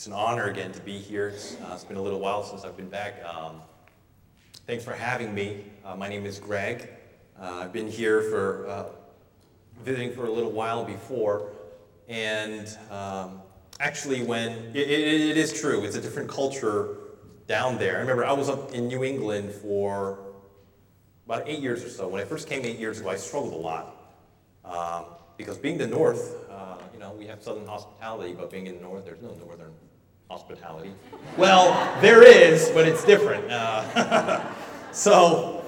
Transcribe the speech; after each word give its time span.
it's 0.00 0.06
an 0.06 0.14
honor 0.14 0.46
again 0.46 0.72
to 0.72 0.80
be 0.80 0.96
here. 0.96 1.28
It's, 1.28 1.56
uh, 1.60 1.72
it's 1.74 1.84
been 1.84 1.98
a 1.98 2.02
little 2.02 2.20
while 2.20 2.42
since 2.42 2.64
I've 2.64 2.74
been 2.74 2.88
back. 2.88 3.22
Um, 3.22 3.60
thanks 4.66 4.82
for 4.82 4.94
having 4.94 5.34
me. 5.34 5.66
Uh, 5.84 5.94
my 5.94 6.08
name 6.08 6.24
is 6.24 6.38
Greg. 6.38 6.88
Uh, 7.38 7.64
I've 7.64 7.72
been 7.74 7.86
here 7.86 8.22
for 8.22 8.66
uh, 8.66 8.84
visiting 9.84 10.10
for 10.14 10.24
a 10.24 10.30
little 10.30 10.52
while 10.52 10.86
before, 10.86 11.50
and 12.08 12.66
um, 12.90 13.42
actually, 13.78 14.22
when 14.22 14.52
it, 14.72 14.88
it, 14.88 15.20
it 15.32 15.36
is 15.36 15.60
true, 15.60 15.84
it's 15.84 15.96
a 15.96 16.00
different 16.00 16.30
culture 16.30 16.96
down 17.46 17.76
there. 17.76 17.98
I 17.98 18.00
remember 18.00 18.24
I 18.24 18.32
was 18.32 18.48
up 18.48 18.72
in 18.72 18.88
New 18.88 19.04
England 19.04 19.52
for 19.52 20.20
about 21.26 21.46
eight 21.46 21.60
years 21.60 21.84
or 21.84 21.90
so. 21.90 22.08
When 22.08 22.22
I 22.22 22.24
first 22.24 22.48
came 22.48 22.64
eight 22.64 22.78
years 22.78 23.00
ago, 23.00 23.10
I 23.10 23.16
struggled 23.16 23.52
a 23.52 23.56
lot 23.56 24.16
um, 24.64 25.04
because 25.36 25.58
being 25.58 25.76
the 25.76 25.86
North, 25.86 26.38
uh, 26.50 26.78
you 26.94 26.98
know, 26.98 27.12
we 27.12 27.26
have 27.26 27.42
Southern 27.42 27.66
hospitality, 27.66 28.32
but 28.32 28.50
being 28.50 28.66
in 28.66 28.76
the 28.76 28.80
North, 28.80 29.04
there's 29.04 29.20
no 29.20 29.34
Northern 29.34 29.74
hospitality. 30.30 30.92
Well, 31.36 32.00
there 32.00 32.22
is, 32.22 32.70
but 32.70 32.86
it's 32.86 33.04
different. 33.04 33.50
Uh, 33.50 34.54
so, 34.92 35.64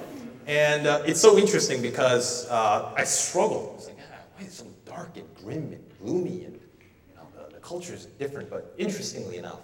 and 0.46 0.86
uh, 0.86 1.02
it's 1.04 1.20
so 1.20 1.36
interesting 1.36 1.82
because 1.82 2.48
uh, 2.48 2.92
I 2.96 3.02
struggled. 3.02 3.70
I 3.70 3.74
was 3.74 3.86
like, 3.88 3.98
ah, 4.00 4.16
why 4.36 4.46
is 4.46 4.52
it 4.52 4.54
so 4.54 4.66
dark 4.84 5.16
and 5.16 5.34
grim 5.34 5.72
and 5.72 5.84
gloomy? 6.00 6.44
And 6.44 6.54
you 6.54 7.16
know, 7.16 7.26
the, 7.36 7.54
the 7.54 7.60
culture 7.60 7.92
is 7.92 8.06
different. 8.06 8.48
But 8.48 8.72
interestingly 8.78 9.36
enough, 9.36 9.60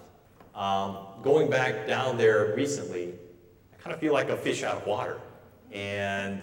um, 0.57 0.99
going 1.23 1.49
back 1.49 1.87
down 1.87 2.19
there 2.19 2.53
recently, 2.57 3.15
I 3.73 3.81
kind 3.81 3.95
of 3.95 4.01
feel 4.01 4.13
like 4.13 4.31
a 4.31 4.37
fish 4.37 4.65
out 4.65 4.79
of 4.79 4.87
water. 4.87 5.21
And 5.71 6.43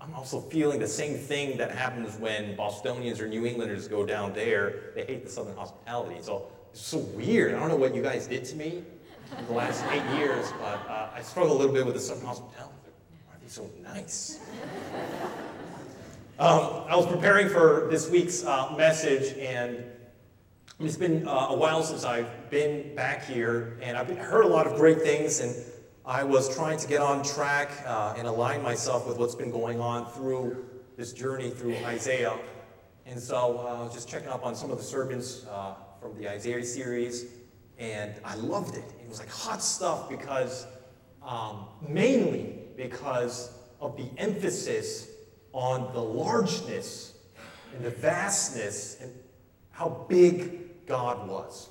I'm 0.00 0.14
also 0.14 0.40
feeling 0.40 0.80
the 0.80 0.88
same 0.88 1.16
thing 1.16 1.56
that 1.58 1.70
happens 1.70 2.16
when 2.16 2.56
Bostonians 2.56 3.20
or 3.20 3.28
New 3.28 3.46
Englanders 3.46 3.86
go 3.86 4.04
down 4.04 4.32
there. 4.32 4.90
They 4.96 5.04
hate 5.04 5.24
the 5.24 5.30
Southern 5.30 5.54
hospitality. 5.56 6.16
So 6.22 6.50
it's 6.72 6.80
so 6.80 6.98
weird. 6.98 7.54
I 7.54 7.60
don't 7.60 7.68
know 7.68 7.76
what 7.76 7.94
you 7.94 8.02
guys 8.02 8.26
did 8.26 8.46
to 8.46 8.56
me 8.56 8.82
in 9.38 9.46
the 9.46 9.52
last 9.52 9.84
eight 9.90 10.18
years, 10.18 10.50
but 10.58 10.88
uh, 10.88 11.10
I 11.14 11.20
struggle 11.20 11.54
a 11.54 11.58
little 11.58 11.74
bit 11.74 11.84
with 11.84 11.94
the 11.94 12.00
Southern 12.00 12.24
hospitality. 12.24 12.72
Why 13.26 13.34
are 13.34 13.38
they 13.42 13.48
so 13.48 13.70
nice? 13.82 14.40
Um, 16.38 16.84
I 16.88 16.96
was 16.96 17.06
preparing 17.06 17.48
for 17.48 17.86
this 17.88 18.10
week's 18.10 18.42
uh, 18.42 18.74
message, 18.76 19.36
and 19.38 19.84
it's 20.80 20.96
been 20.96 21.28
uh, 21.28 21.48
a 21.50 21.56
while 21.56 21.84
since 21.84 22.04
I've 22.04 22.50
been 22.50 22.96
back 22.96 23.24
here, 23.24 23.78
and 23.80 23.96
I've 23.96 24.08
heard 24.16 24.46
a 24.46 24.48
lot 24.48 24.66
of 24.66 24.74
great 24.74 25.02
things, 25.02 25.38
and 25.38 25.54
I 26.04 26.24
was 26.24 26.52
trying 26.56 26.78
to 26.78 26.88
get 26.88 27.00
on 27.00 27.22
track 27.22 27.70
uh, 27.86 28.14
and 28.16 28.26
align 28.26 28.60
myself 28.60 29.06
with 29.06 29.18
what's 29.18 29.36
been 29.36 29.52
going 29.52 29.78
on 29.78 30.10
through 30.12 30.64
this 30.96 31.12
journey 31.12 31.50
through 31.50 31.76
Isaiah. 31.84 32.36
And 33.06 33.20
so 33.20 33.58
uh, 33.58 33.78
I 33.78 33.82
was 33.84 33.92
just 33.92 34.08
checking 34.08 34.30
up 34.30 34.44
on 34.44 34.56
some 34.56 34.72
of 34.72 34.78
the 34.78 34.84
sermons 34.84 35.46
uh, 35.48 35.74
from 36.02 36.20
the 36.20 36.28
Isaiah 36.28 36.64
series, 36.64 37.26
and 37.78 38.12
I 38.24 38.34
loved 38.34 38.74
it. 38.74 38.84
It 39.00 39.08
was 39.08 39.20
like 39.20 39.30
hot 39.30 39.62
stuff 39.62 40.10
because, 40.10 40.66
um, 41.24 41.66
mainly 41.88 42.58
because 42.76 43.52
of 43.80 43.96
the 43.96 44.08
emphasis 44.18 45.08
on 45.52 45.92
the 45.94 46.02
largeness 46.02 47.14
and 47.72 47.84
the 47.84 47.90
vastness 47.90 49.00
and 49.00 49.12
how 49.70 50.04
big 50.08 50.86
God 50.86 51.28
was. 51.28 51.68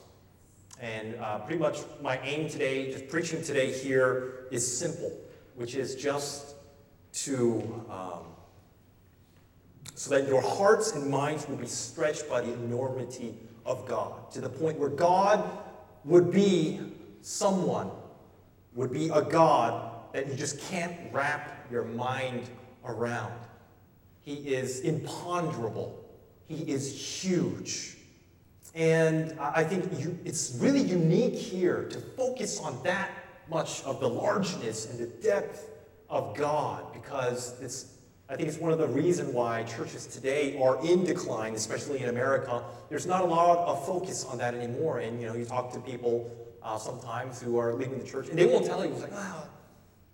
And 0.80 1.16
uh, 1.20 1.40
pretty 1.40 1.60
much 1.60 1.80
my 2.02 2.18
aim 2.23 2.50
today, 2.50 2.90
just 2.90 3.10
preaching 3.10 3.44
today 3.44 3.72
here, 3.72 4.48
is 4.50 4.66
simple, 4.66 5.12
which 5.56 5.76
is 5.76 5.95
just 5.95 6.56
to, 7.14 7.86
um, 7.90 8.23
so 9.94 10.18
that 10.18 10.26
your 10.26 10.42
hearts 10.42 10.94
and 10.94 11.12
minds 11.12 11.50
will 11.50 11.58
be 11.58 11.68
stretched 11.68 12.30
by 12.30 12.40
the 12.40 12.54
enormity 12.54 13.36
of 13.66 13.88
God, 13.88 14.31
to 14.31 14.42
the 14.42 14.50
point 14.50 14.78
where 14.80 14.90
God 14.90 15.44
would 16.06 16.31
be 16.31 16.80
someone, 17.22 17.92
would 18.73 18.92
be 18.92 19.09
a 19.09 19.22
God 19.22 19.92
that 20.14 20.28
you 20.28 20.36
just 20.36 20.59
can't 20.70 20.95
wrap 21.12 21.67
your 21.72 21.84
mind 21.84 22.50
around. 22.86 23.33
He 24.22 24.36
is 24.36 24.82
imponderable, 24.82 26.04
He 26.48 26.70
is 26.70 27.23
huge. 27.23 27.98
And 28.73 29.38
I 29.39 29.64
think 29.66 29.99
you, 29.99 30.17
it's 30.23 30.58
really 30.60 30.82
unique 30.82 31.36
here 31.36 31.89
to 31.89 31.99
focus 31.99 32.60
on 32.60 32.82
that 32.83 33.10
much 33.49 33.83
of 33.83 33.99
the 33.99 34.08
largeness 34.08 34.89
and 34.89 34.98
the 34.98 35.08
depth 35.08 35.70
of 36.10 36.36
God 36.38 36.93
because 36.93 37.60
it's 37.61 37.98
I 38.32 38.38
think 38.38 38.48
it's 38.48 38.60
one 38.60 38.72
of 38.72 38.78
the 38.78 38.88
reasons 38.88 39.33
why 39.33 39.64
churches 39.64 40.08
today 40.08 40.58
are 40.58 40.82
in 40.86 41.04
decline, 41.04 41.54
especially 41.54 42.02
in 42.02 42.08
America. 42.08 42.64
There's 42.92 43.08
not 43.08 43.22
a 43.22 43.26
lot 43.26 43.60
of 43.60 43.86
focus 43.86 44.26
on 44.26 44.38
that 44.40 44.54
anymore. 44.54 45.00
And 45.00 45.22
you 45.22 45.28
know, 45.28 45.34
you 45.34 45.46
talk 45.46 45.72
to 45.72 45.80
people 45.80 46.30
uh, 46.62 46.78
sometimes 46.78 47.42
who 47.42 47.58
are 47.58 47.74
leaving 47.74 47.98
the 47.98 48.06
church, 48.06 48.28
and 48.28 48.38
they 48.38 48.46
won't 48.46 48.66
tell 48.66 48.86
you. 48.86 48.92
It's 48.92 49.02
like, 49.02 49.14
ah, 49.16 49.46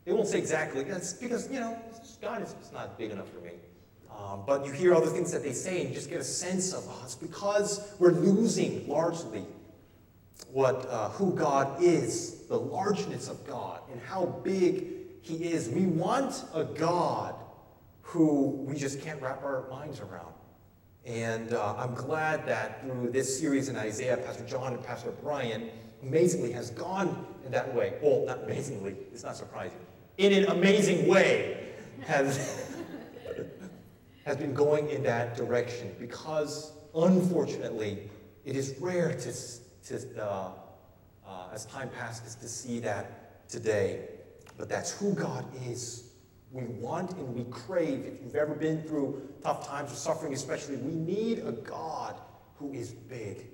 they 0.06 0.14
won't 0.14 0.28
say 0.28 0.38
exactly. 0.38 0.84
That's 0.84 1.14
because 1.14 1.52
you 1.52 1.60
know, 1.60 1.76
God 2.22 2.44
is 2.44 2.54
just 2.54 2.74
not 2.74 2.96
big 3.00 3.10
enough 3.10 3.30
for 3.30 3.40
me. 3.40 3.54
Um, 4.16 4.44
but 4.46 4.64
you 4.64 4.72
hear 4.72 4.94
other 4.94 5.08
things 5.08 5.32
that 5.32 5.42
they 5.42 5.54
say, 5.54 5.82
and 5.82 5.90
you 5.90 5.96
just 5.96 6.08
get 6.08 6.22
a 6.22 6.24
sense 6.24 6.72
of 6.72 6.88
us 7.02 7.18
oh, 7.20 7.26
because 7.26 7.96
we're 7.98 8.12
losing 8.12 8.88
largely 8.88 9.44
what 10.52 10.86
uh, 10.88 11.10
who 11.10 11.34
God 11.34 11.82
is, 11.82 12.44
the 12.48 12.60
largeness 12.60 13.28
of 13.28 13.44
God, 13.48 13.82
and 13.92 14.00
how 14.04 14.28
big 14.44 15.24
He 15.24 15.52
is. 15.52 15.68
We 15.68 15.88
want 15.88 16.44
a 16.54 16.64
God 16.64 17.34
who 18.04 18.50
we 18.68 18.76
just 18.76 19.02
can't 19.02 19.20
wrap 19.20 19.44
our 19.44 19.68
minds 19.72 20.00
around. 20.00 20.37
And 21.08 21.54
uh, 21.54 21.74
I'm 21.78 21.94
glad 21.94 22.46
that 22.48 22.82
through 22.82 23.12
this 23.12 23.40
series 23.40 23.70
in 23.70 23.78
Isaiah, 23.78 24.18
Pastor 24.18 24.44
John 24.44 24.74
and 24.74 24.84
Pastor 24.84 25.12
Brian 25.24 25.70
amazingly 26.04 26.52
has 26.52 26.70
gone 26.72 27.26
in 27.46 27.52
that 27.54 27.74
way. 27.74 27.94
Well, 28.02 28.26
not 28.26 28.44
amazingly, 28.44 28.98
it's 29.14 29.24
not 29.24 29.38
surprising. 29.38 29.80
In 30.18 30.34
an 30.34 30.52
amazing 30.52 31.08
way, 31.08 31.70
has, 32.06 32.76
has 34.26 34.36
been 34.36 34.54
going 34.54 34.90
in 34.90 35.02
that 35.04 35.38
direction 35.38 35.96
because, 35.98 36.74
unfortunately, 36.94 38.10
it 38.44 38.58
is 38.58 38.76
rare 38.78 39.14
to, 39.14 39.34
to 39.88 40.22
uh, 40.22 40.52
uh, 41.26 41.48
as 41.54 41.66
time 41.68 41.90
passes, 41.98 42.36
to 42.36 42.50
see 42.50 42.80
that 42.80 43.48
today. 43.48 44.10
But 44.58 44.68
that's 44.68 44.92
who 44.92 45.14
God 45.14 45.46
is 45.66 46.07
we 46.52 46.64
want 46.64 47.12
and 47.14 47.36
we 47.36 47.44
crave. 47.46 48.06
If 48.06 48.22
you've 48.22 48.36
ever 48.36 48.54
been 48.54 48.82
through 48.84 49.30
tough 49.44 49.68
times 49.68 49.92
or 49.92 49.96
suffering, 49.96 50.34
especially, 50.34 50.78
we 50.78 50.94
need 50.94 51.40
a 51.40 51.52
God 51.52 52.16
who 52.56 52.74
is 52.74 52.92
big. 52.92 53.48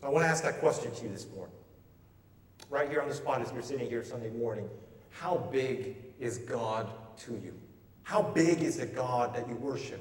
So 0.00 0.08
I 0.08 0.10
want 0.10 0.24
to 0.24 0.28
ask 0.28 0.42
that 0.44 0.58
question 0.58 0.92
to 0.92 1.04
you 1.04 1.10
this 1.10 1.26
morning. 1.34 1.54
Right 2.70 2.88
here 2.88 3.00
on 3.00 3.08
the 3.08 3.14
spot 3.14 3.42
as 3.42 3.52
you're 3.52 3.62
sitting 3.62 3.88
here 3.88 4.02
Sunday 4.02 4.30
morning, 4.30 4.68
how 5.10 5.36
big 5.52 5.96
is 6.18 6.38
God 6.38 6.90
to 7.18 7.32
you? 7.32 7.54
How 8.02 8.22
big 8.22 8.62
is 8.62 8.78
the 8.78 8.86
God 8.86 9.34
that 9.34 9.48
you 9.48 9.54
worship? 9.56 10.00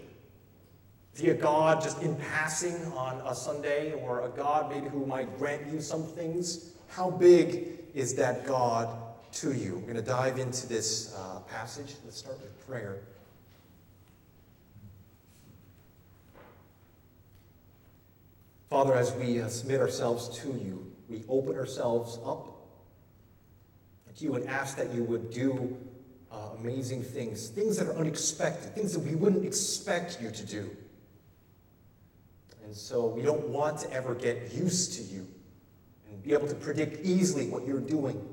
Is 1.13 1.21
he 1.21 1.29
a 1.29 1.35
God 1.35 1.81
just 1.81 2.01
in 2.01 2.15
passing 2.15 2.75
on 2.93 3.21
a 3.27 3.35
Sunday 3.35 3.93
or 3.93 4.25
a 4.25 4.29
God 4.29 4.71
maybe 4.71 4.87
who 4.87 5.05
might 5.05 5.37
grant 5.37 5.67
you 5.71 5.81
some 5.81 6.03
things? 6.03 6.71
How 6.87 7.11
big 7.11 7.79
is 7.93 8.15
that 8.15 8.45
God 8.45 8.89
to 9.33 9.53
you. 9.53 9.75
We're 9.75 9.93
going 9.93 9.95
to 9.95 10.01
dive 10.01 10.37
into 10.37 10.67
this 10.67 11.15
uh, 11.15 11.39
passage. 11.41 11.95
Let's 12.03 12.17
start 12.17 12.39
with 12.41 12.67
prayer. 12.67 12.99
Father, 18.69 18.93
as 18.93 19.13
we 19.13 19.41
uh, 19.41 19.49
submit 19.49 19.81
ourselves 19.81 20.29
to 20.39 20.47
you, 20.47 20.91
we 21.09 21.23
open 21.27 21.57
ourselves 21.57 22.19
up 22.25 22.47
to 24.15 24.23
you 24.23 24.35
and 24.35 24.47
ask 24.47 24.77
that 24.77 24.93
you 24.93 25.03
would 25.03 25.29
do 25.31 25.77
uh, 26.31 26.49
amazing 26.57 27.03
things, 27.03 27.49
things 27.49 27.77
that 27.77 27.87
are 27.87 27.95
unexpected, 27.97 28.73
things 28.73 28.93
that 28.93 29.01
we 29.01 29.15
wouldn't 29.15 29.45
expect 29.45 30.21
you 30.21 30.31
to 30.31 30.45
do. 30.45 30.69
And 32.63 32.75
so 32.75 33.07
we 33.07 33.21
don't 33.21 33.49
want 33.49 33.79
to 33.79 33.91
ever 33.91 34.15
get 34.15 34.53
used 34.53 34.93
to 34.93 35.03
you 35.03 35.27
and 36.09 36.23
be 36.23 36.31
able 36.31 36.47
to 36.47 36.55
predict 36.55 37.05
easily 37.05 37.47
what 37.47 37.67
you're 37.67 37.81
doing. 37.81 38.25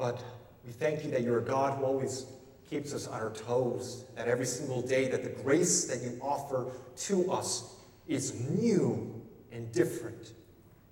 But 0.00 0.24
we 0.64 0.72
thank 0.72 1.04
you 1.04 1.10
that 1.10 1.20
you're 1.20 1.40
a 1.40 1.44
God 1.44 1.78
who 1.78 1.84
always 1.84 2.24
keeps 2.70 2.94
us 2.94 3.06
on 3.06 3.20
our 3.20 3.32
toes, 3.32 4.06
that 4.16 4.28
every 4.28 4.46
single 4.46 4.80
day 4.80 5.08
that 5.08 5.22
the 5.22 5.42
grace 5.42 5.84
that 5.84 6.00
you 6.00 6.18
offer 6.22 6.72
to 6.96 7.30
us 7.30 7.74
is 8.08 8.48
new 8.48 9.22
and 9.52 9.70
different. 9.72 10.32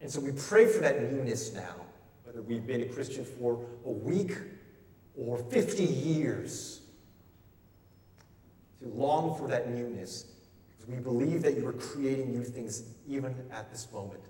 And 0.03 0.11
so 0.11 0.21
we 0.21 0.33
pray 0.33 0.67
for 0.67 0.81
that 0.81 1.11
newness 1.11 1.55
now, 1.55 1.77
whether 2.25 2.43
we've 2.43 2.67
been 2.67 2.83
a 2.83 2.85
Christian 2.85 3.25
for 3.25 3.65
a 3.87 3.91
week 3.91 4.37
or 5.17 5.39
50 5.39 5.85
years, 5.85 6.83
to 8.83 8.89
long 8.89 9.39
for 9.39 9.49
that 9.49 9.71
newness, 9.71 10.27
because 10.69 10.87
we 10.87 11.01
believe 11.03 11.43
that 11.45 11.57
you 11.57 11.67
are 11.67 11.73
creating 11.73 12.31
new 12.31 12.45
things 12.45 12.83
even 13.09 13.35
at 13.51 13.71
this 13.71 13.91
moment. 13.91 14.21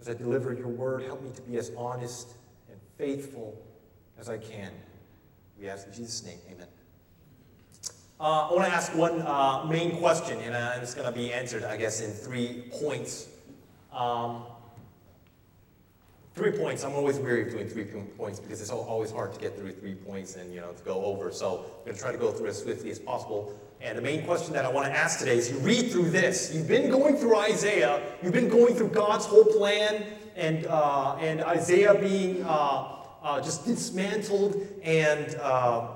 As 0.00 0.08
I 0.08 0.14
deliver 0.14 0.54
your 0.54 0.68
word, 0.68 1.02
help 1.02 1.22
me 1.22 1.30
to 1.34 1.42
be 1.42 1.58
as 1.58 1.72
honest 1.76 2.28
and 2.70 2.80
faithful 2.96 3.62
as 4.18 4.28
I 4.28 4.38
can. 4.38 4.70
We 5.58 5.68
ask 5.68 5.86
in 5.86 5.92
Jesus' 5.92 6.24
name, 6.24 6.38
amen. 6.50 6.66
Uh, 8.20 8.48
I 8.48 8.52
want 8.52 8.64
to 8.64 8.72
ask 8.72 8.94
one 8.96 9.22
uh, 9.22 9.64
main 9.64 9.96
question, 9.98 10.38
and 10.40 10.54
uh, 10.54 10.80
it's 10.82 10.94
going 10.94 11.06
to 11.06 11.16
be 11.16 11.32
answered, 11.32 11.62
I 11.62 11.76
guess, 11.76 12.00
in 12.00 12.10
three 12.10 12.64
points. 12.80 13.28
Um, 13.92 14.42
three 16.34 16.50
points. 16.50 16.84
I'm 16.84 16.94
always 16.94 17.18
weary 17.18 17.42
of 17.42 17.50
doing 17.50 17.68
three 17.68 17.84
points 18.16 18.40
because 18.40 18.60
it's 18.60 18.70
always 18.70 19.12
hard 19.12 19.34
to 19.34 19.40
get 19.40 19.56
through 19.56 19.72
three 19.72 19.94
points 19.94 20.36
and 20.36 20.52
you 20.52 20.60
know 20.60 20.72
to 20.72 20.82
go 20.84 21.04
over. 21.04 21.30
So 21.30 21.64
I'm 21.78 21.84
going 21.84 21.96
to 21.96 22.00
try 22.02 22.12
to 22.12 22.18
go 22.18 22.32
through 22.32 22.48
as 22.48 22.60
swiftly 22.60 22.90
as 22.90 22.98
possible. 22.98 23.56
And 23.80 23.96
the 23.96 24.02
main 24.02 24.24
question 24.24 24.52
that 24.54 24.64
I 24.64 24.68
want 24.68 24.86
to 24.86 24.92
ask 24.92 25.20
today 25.20 25.36
is: 25.36 25.50
You 25.50 25.58
read 25.58 25.92
through 25.92 26.10
this. 26.10 26.52
You've 26.52 26.68
been 26.68 26.90
going 26.90 27.16
through 27.16 27.36
Isaiah. 27.36 28.02
You've 28.22 28.32
been 28.32 28.48
going 28.48 28.74
through 28.74 28.88
God's 28.88 29.26
whole 29.26 29.44
plan, 29.44 30.04
and 30.34 30.66
uh, 30.66 31.16
and 31.20 31.40
Isaiah 31.42 31.94
being 31.94 32.44
uh, 33.22 33.40
just 33.40 33.64
dismantled 33.64 34.66
and 34.82 35.34
uh, 35.36 35.88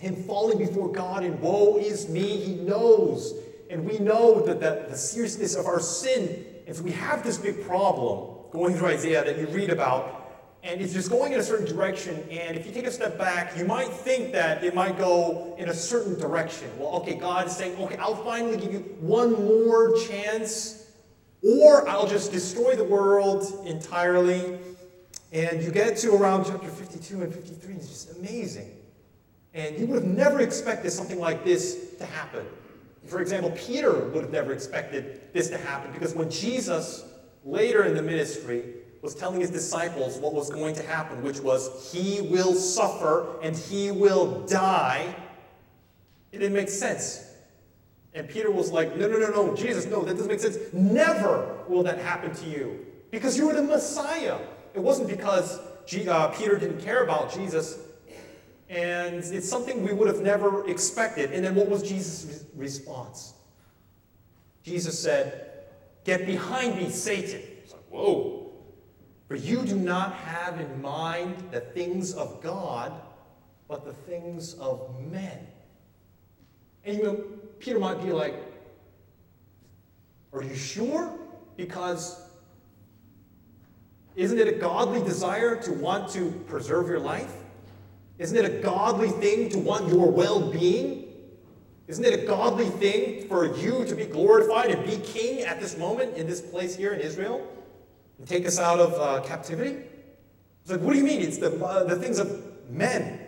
him 0.00 0.16
falling 0.24 0.58
before 0.58 0.90
God 0.90 1.24
and 1.24 1.40
woe 1.40 1.78
is 1.78 2.08
me. 2.08 2.36
He 2.36 2.54
knows, 2.56 3.34
and 3.70 3.84
we 3.84 3.98
know 3.98 4.40
that 4.42 4.60
the, 4.60 4.86
the 4.90 4.96
seriousness 4.96 5.54
of 5.54 5.66
our 5.66 5.80
sin. 5.80 6.44
if 6.66 6.80
we 6.80 6.92
have 6.92 7.22
this 7.22 7.38
big 7.38 7.64
problem 7.66 8.36
going 8.52 8.74
through 8.74 8.88
Isaiah 8.88 9.24
that 9.24 9.38
you 9.38 9.46
read 9.48 9.70
about, 9.70 10.24
and 10.62 10.80
it's 10.80 10.94
just 10.94 11.10
going 11.10 11.34
in 11.34 11.40
a 11.40 11.42
certain 11.42 11.66
direction. 11.66 12.26
And 12.30 12.56
if 12.56 12.66
you 12.66 12.72
take 12.72 12.86
a 12.86 12.90
step 12.90 13.18
back, 13.18 13.56
you 13.56 13.66
might 13.66 13.88
think 13.88 14.32
that 14.32 14.64
it 14.64 14.74
might 14.74 14.96
go 14.96 15.54
in 15.58 15.68
a 15.68 15.74
certain 15.74 16.18
direction. 16.18 16.70
Well, 16.78 16.94
okay, 16.96 17.16
God 17.16 17.46
is 17.46 17.54
saying, 17.54 17.76
okay, 17.78 17.98
I'll 17.98 18.16
finally 18.24 18.56
give 18.56 18.72
you 18.72 18.78
one 19.00 19.32
more 19.32 19.94
chance, 20.06 20.90
or 21.42 21.86
I'll 21.86 22.08
just 22.08 22.32
destroy 22.32 22.74
the 22.76 22.84
world 22.84 23.62
entirely. 23.66 24.58
And 25.34 25.60
you 25.64 25.72
get 25.72 25.96
to 25.98 26.14
around 26.14 26.44
chapter 26.44 26.68
52 26.68 27.22
and 27.22 27.34
53, 27.34 27.74
it's 27.74 27.88
just 27.88 28.16
amazing. 28.16 28.70
And 29.52 29.76
you 29.76 29.86
would 29.88 30.02
have 30.02 30.10
never 30.10 30.40
expected 30.40 30.92
something 30.92 31.18
like 31.18 31.44
this 31.44 31.96
to 31.98 32.06
happen. 32.06 32.46
For 33.06 33.20
example, 33.20 33.50
Peter 33.50 33.92
would 33.92 34.22
have 34.22 34.32
never 34.32 34.52
expected 34.52 35.20
this 35.32 35.50
to 35.50 35.58
happen 35.58 35.92
because 35.92 36.14
when 36.14 36.30
Jesus 36.30 37.04
later 37.44 37.82
in 37.84 37.94
the 37.94 38.02
ministry 38.02 38.62
was 39.02 39.14
telling 39.14 39.40
his 39.40 39.50
disciples 39.50 40.18
what 40.18 40.32
was 40.32 40.48
going 40.50 40.74
to 40.76 40.82
happen, 40.84 41.20
which 41.22 41.40
was 41.40 41.92
he 41.92 42.22
will 42.22 42.54
suffer 42.54 43.38
and 43.42 43.56
he 43.56 43.90
will 43.90 44.40
die. 44.46 45.14
It 46.32 46.38
didn't 46.38 46.54
make 46.54 46.70
sense. 46.70 47.32
And 48.14 48.28
Peter 48.28 48.50
was 48.50 48.70
like, 48.70 48.96
No, 48.96 49.08
no, 49.08 49.18
no, 49.18 49.30
no, 49.30 49.54
Jesus, 49.54 49.84
no, 49.84 50.02
that 50.04 50.14
doesn't 50.14 50.28
make 50.28 50.40
sense. 50.40 50.56
Never 50.72 51.58
will 51.68 51.82
that 51.82 51.98
happen 51.98 52.32
to 52.36 52.46
you 52.48 52.86
because 53.10 53.36
you 53.36 53.50
are 53.50 53.54
the 53.54 53.62
Messiah. 53.62 54.38
It 54.74 54.80
wasn't 54.80 55.08
because 55.08 55.60
G- 55.86 56.08
uh, 56.08 56.28
Peter 56.28 56.58
didn't 56.58 56.80
care 56.80 57.04
about 57.04 57.32
Jesus, 57.32 57.78
and 58.68 59.16
it's 59.16 59.48
something 59.48 59.82
we 59.82 59.92
would 59.92 60.08
have 60.08 60.20
never 60.20 60.68
expected. 60.68 61.32
And 61.32 61.44
then 61.44 61.54
what 61.54 61.68
was 61.68 61.82
Jesus' 61.82 62.44
response? 62.56 63.34
Jesus 64.62 64.98
said, 64.98 65.50
Get 66.04 66.26
behind 66.26 66.76
me, 66.76 66.90
Satan. 66.90 67.40
It's 67.62 67.72
like, 67.72 67.84
whoa. 67.88 68.52
For 69.28 69.36
you 69.36 69.64
do 69.64 69.76
not 69.76 70.14
have 70.14 70.60
in 70.60 70.82
mind 70.82 71.36
the 71.50 71.60
things 71.60 72.12
of 72.12 72.42
God, 72.42 72.92
but 73.68 73.84
the 73.84 73.92
things 73.92 74.54
of 74.54 74.90
men. 75.10 75.46
And 76.84 76.98
you 76.98 77.04
know, 77.04 77.24
Peter 77.58 77.78
might 77.78 78.02
be 78.02 78.12
like, 78.12 78.34
Are 80.32 80.42
you 80.42 80.54
sure? 80.54 81.10
Because 81.56 82.23
isn't 84.16 84.38
it 84.38 84.48
a 84.48 84.52
godly 84.52 85.02
desire 85.02 85.56
to 85.62 85.72
want 85.72 86.10
to 86.10 86.30
preserve 86.46 86.88
your 86.88 87.00
life? 87.00 87.32
Isn't 88.18 88.36
it 88.36 88.44
a 88.44 88.62
godly 88.62 89.08
thing 89.08 89.48
to 89.50 89.58
want 89.58 89.88
your 89.88 90.10
well 90.10 90.52
being? 90.52 91.04
Isn't 91.86 92.04
it 92.04 92.14
a 92.14 92.26
godly 92.26 92.68
thing 92.68 93.28
for 93.28 93.56
you 93.56 93.84
to 93.84 93.94
be 93.94 94.06
glorified 94.06 94.70
and 94.70 94.86
be 94.86 94.96
king 94.98 95.40
at 95.40 95.60
this 95.60 95.76
moment 95.76 96.16
in 96.16 96.26
this 96.26 96.40
place 96.40 96.74
here 96.76 96.94
in 96.94 97.00
Israel 97.00 97.46
and 98.18 98.26
take 98.26 98.46
us 98.46 98.58
out 98.58 98.78
of 98.78 98.94
uh, 98.94 99.26
captivity? 99.26 99.84
It's 100.62 100.70
like, 100.70 100.80
what 100.80 100.92
do 100.92 100.98
you 100.98 101.04
mean? 101.04 101.20
It's 101.20 101.38
the, 101.38 101.62
uh, 101.62 101.84
the 101.84 101.96
things 101.96 102.18
of 102.18 102.70
men. 102.70 103.20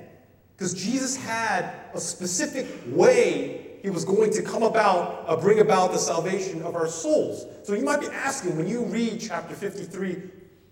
Because 0.57 0.73
Jesus 0.73 1.17
had 1.17 1.75
a 1.93 2.01
specific 2.01 2.67
way 2.87 3.79
he 3.83 3.91
was 3.91 4.07
going 4.07 4.33
to 4.33 4.43
come 4.43 4.63
about, 4.63 5.25
uh, 5.29 5.37
bring 5.37 5.61
about 5.61 5.93
the 5.93 5.99
salvation 5.99 6.63
of 6.63 6.75
our 6.75 6.87
souls. 6.87 7.47
So 7.63 7.75
you 7.75 7.85
might 7.85 8.01
be 8.01 8.07
asking 8.07 8.57
when 8.57 8.67
you 8.67 8.85
read 8.85 9.21
chapter 9.21 9.55
53, 9.55 10.23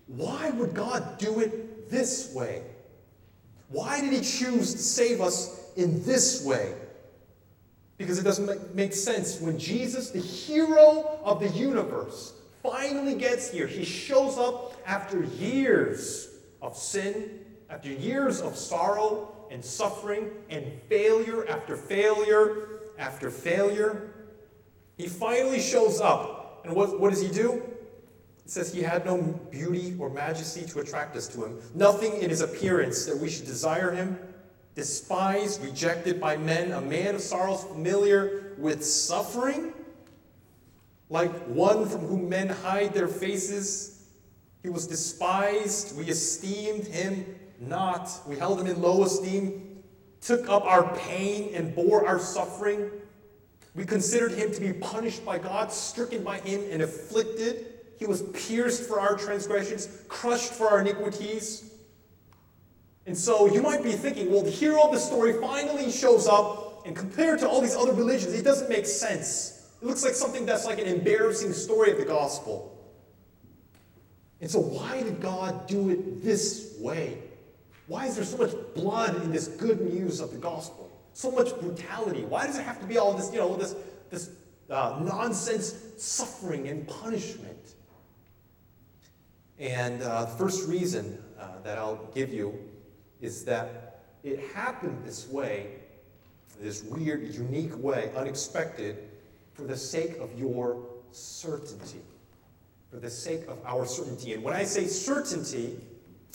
why 0.07 0.49
would 0.51 0.73
God 0.73 1.17
do 1.17 1.39
it 1.39 1.89
this 1.89 2.33
way? 2.33 2.63
Why 3.69 4.01
did 4.01 4.13
he 4.13 4.21
choose 4.21 4.73
to 4.73 4.77
save 4.79 5.21
us 5.21 5.71
in 5.75 6.03
this 6.03 6.45
way? 6.45 6.75
Because 7.97 8.19
it 8.19 8.23
doesn't 8.23 8.75
make 8.75 8.93
sense. 8.93 9.39
When 9.39 9.57
Jesus, 9.57 10.11
the 10.11 10.19
hero 10.19 11.19
of 11.23 11.39
the 11.39 11.49
universe, 11.49 12.33
finally 12.61 13.15
gets 13.15 13.49
here, 13.49 13.67
he 13.67 13.83
shows 13.83 14.37
up 14.37 14.73
after 14.85 15.23
years 15.23 16.29
of 16.61 16.75
sin, 16.75 17.39
after 17.69 17.89
years 17.89 18.41
of 18.41 18.55
sorrow 18.55 19.31
and 19.49 19.63
suffering 19.63 20.29
and 20.49 20.65
failure 20.89 21.47
after 21.47 21.75
failure 21.75 22.81
after 22.97 23.29
failure. 23.29 24.13
He 24.97 25.07
finally 25.07 25.59
shows 25.59 26.01
up. 26.01 26.61
And 26.65 26.75
what, 26.75 26.99
what 26.99 27.11
does 27.11 27.21
he 27.21 27.29
do? 27.29 27.63
It 28.45 28.51
says 28.51 28.73
he 28.73 28.83
had 28.83 29.05
no 29.05 29.17
beauty 29.49 29.95
or 29.97 30.09
majesty 30.09 30.65
to 30.65 30.79
attract 30.79 31.15
us 31.15 31.27
to 31.29 31.43
him, 31.43 31.59
nothing 31.73 32.21
in 32.21 32.29
his 32.29 32.41
appearance 32.41 33.05
that 33.05 33.17
we 33.17 33.29
should 33.29 33.45
desire 33.45 33.91
him 33.91 34.19
despised, 34.75 35.63
rejected 35.63 36.19
by 36.19 36.35
men, 36.37 36.73
a 36.73 36.81
man 36.81 37.15
of 37.15 37.21
sorrows, 37.21 37.63
familiar 37.63 38.53
with 38.57 38.85
suffering, 38.85 39.73
like 41.09 41.31
one 41.45 41.87
from 41.87 42.01
whom 42.01 42.29
men 42.29 42.49
hide 42.49 42.93
their 42.93 43.07
faces. 43.07 44.03
He 44.61 44.69
was 44.69 44.85
despised. 44.85 45.97
We 45.97 46.05
esteemed 46.05 46.85
him 46.87 47.25
not. 47.59 48.11
We 48.27 48.35
held 48.35 48.59
him 48.59 48.67
in 48.67 48.81
low 48.81 49.03
esteem, 49.03 49.81
took 50.19 50.49
up 50.49 50.65
our 50.65 50.93
pain, 50.97 51.55
and 51.55 51.73
bore 51.73 52.05
our 52.05 52.19
suffering. 52.19 52.91
We 53.75 53.85
considered 53.85 54.33
him 54.33 54.51
to 54.53 54.59
be 54.59 54.73
punished 54.73 55.23
by 55.23 55.37
God, 55.37 55.71
stricken 55.71 56.23
by 56.23 56.39
him, 56.39 56.61
and 56.69 56.81
afflicted. 56.81 57.74
He 57.97 58.05
was 58.05 58.23
pierced 58.33 58.83
for 58.87 58.99
our 58.99 59.15
transgressions, 59.17 60.01
crushed 60.07 60.53
for 60.53 60.67
our 60.67 60.81
iniquities. 60.81 61.71
And 63.05 63.17
so 63.17 63.47
you 63.47 63.61
might 63.61 63.83
be 63.83 63.91
thinking, 63.91 64.31
well, 64.31 64.41
the 64.41 64.51
hero 64.51 64.81
of 64.81 64.91
the 64.91 64.99
story 64.99 65.33
finally 65.39 65.91
shows 65.91 66.27
up, 66.27 66.85
and 66.85 66.95
compared 66.95 67.39
to 67.39 67.47
all 67.47 67.61
these 67.61 67.75
other 67.75 67.93
religions, 67.93 68.33
it 68.33 68.43
doesn't 68.43 68.69
make 68.69 68.85
sense. 68.85 69.71
It 69.81 69.85
looks 69.85 70.03
like 70.03 70.13
something 70.13 70.45
that's 70.45 70.65
like 70.65 70.79
an 70.79 70.87
embarrassing 70.87 71.53
story 71.53 71.91
of 71.91 71.97
the 71.97 72.05
gospel. 72.05 72.71
And 74.41 74.49
so, 74.49 74.59
why 74.59 75.01
did 75.01 75.21
God 75.21 75.67
do 75.67 75.89
it 75.89 76.23
this 76.23 76.75
way? 76.79 77.19
Why 77.87 78.07
is 78.07 78.15
there 78.15 78.25
so 78.25 78.37
much 78.37 78.51
blood 78.73 79.21
in 79.23 79.31
this 79.31 79.47
good 79.47 79.81
news 79.81 80.19
of 80.19 80.31
the 80.31 80.37
gospel? 80.37 80.91
So 81.13 81.31
much 81.31 81.57
brutality. 81.59 82.25
Why 82.25 82.45
does 82.45 82.57
it 82.57 82.63
have 82.63 82.79
to 82.81 82.85
be 82.85 82.97
all 82.97 83.13
this, 83.13 83.31
you 83.31 83.39
know, 83.39 83.55
this, 83.55 83.75
this 84.09 84.31
uh, 84.69 84.99
nonsense 85.01 85.75
suffering 85.97 86.67
and 86.67 86.87
punishment? 86.87 87.75
And 89.59 90.01
uh, 90.01 90.25
the 90.25 90.31
first 90.31 90.67
reason 90.67 91.17
uh, 91.39 91.59
that 91.63 91.77
I'll 91.77 92.09
give 92.13 92.33
you 92.33 92.57
is 93.21 93.45
that 93.45 94.03
it 94.23 94.39
happened 94.53 95.03
this 95.05 95.29
way, 95.29 95.75
this 96.59 96.83
weird, 96.83 97.33
unique 97.33 97.77
way, 97.81 98.11
unexpected, 98.15 98.97
for 99.53 99.63
the 99.63 99.77
sake 99.77 100.17
of 100.17 100.37
your 100.37 100.85
certainty. 101.11 102.01
For 102.91 102.97
the 102.97 103.09
sake 103.09 103.47
of 103.47 103.57
our 103.65 103.85
certainty. 103.85 104.33
And 104.33 104.43
when 104.43 104.53
I 104.53 104.63
say 104.63 104.87
certainty, 104.87 105.79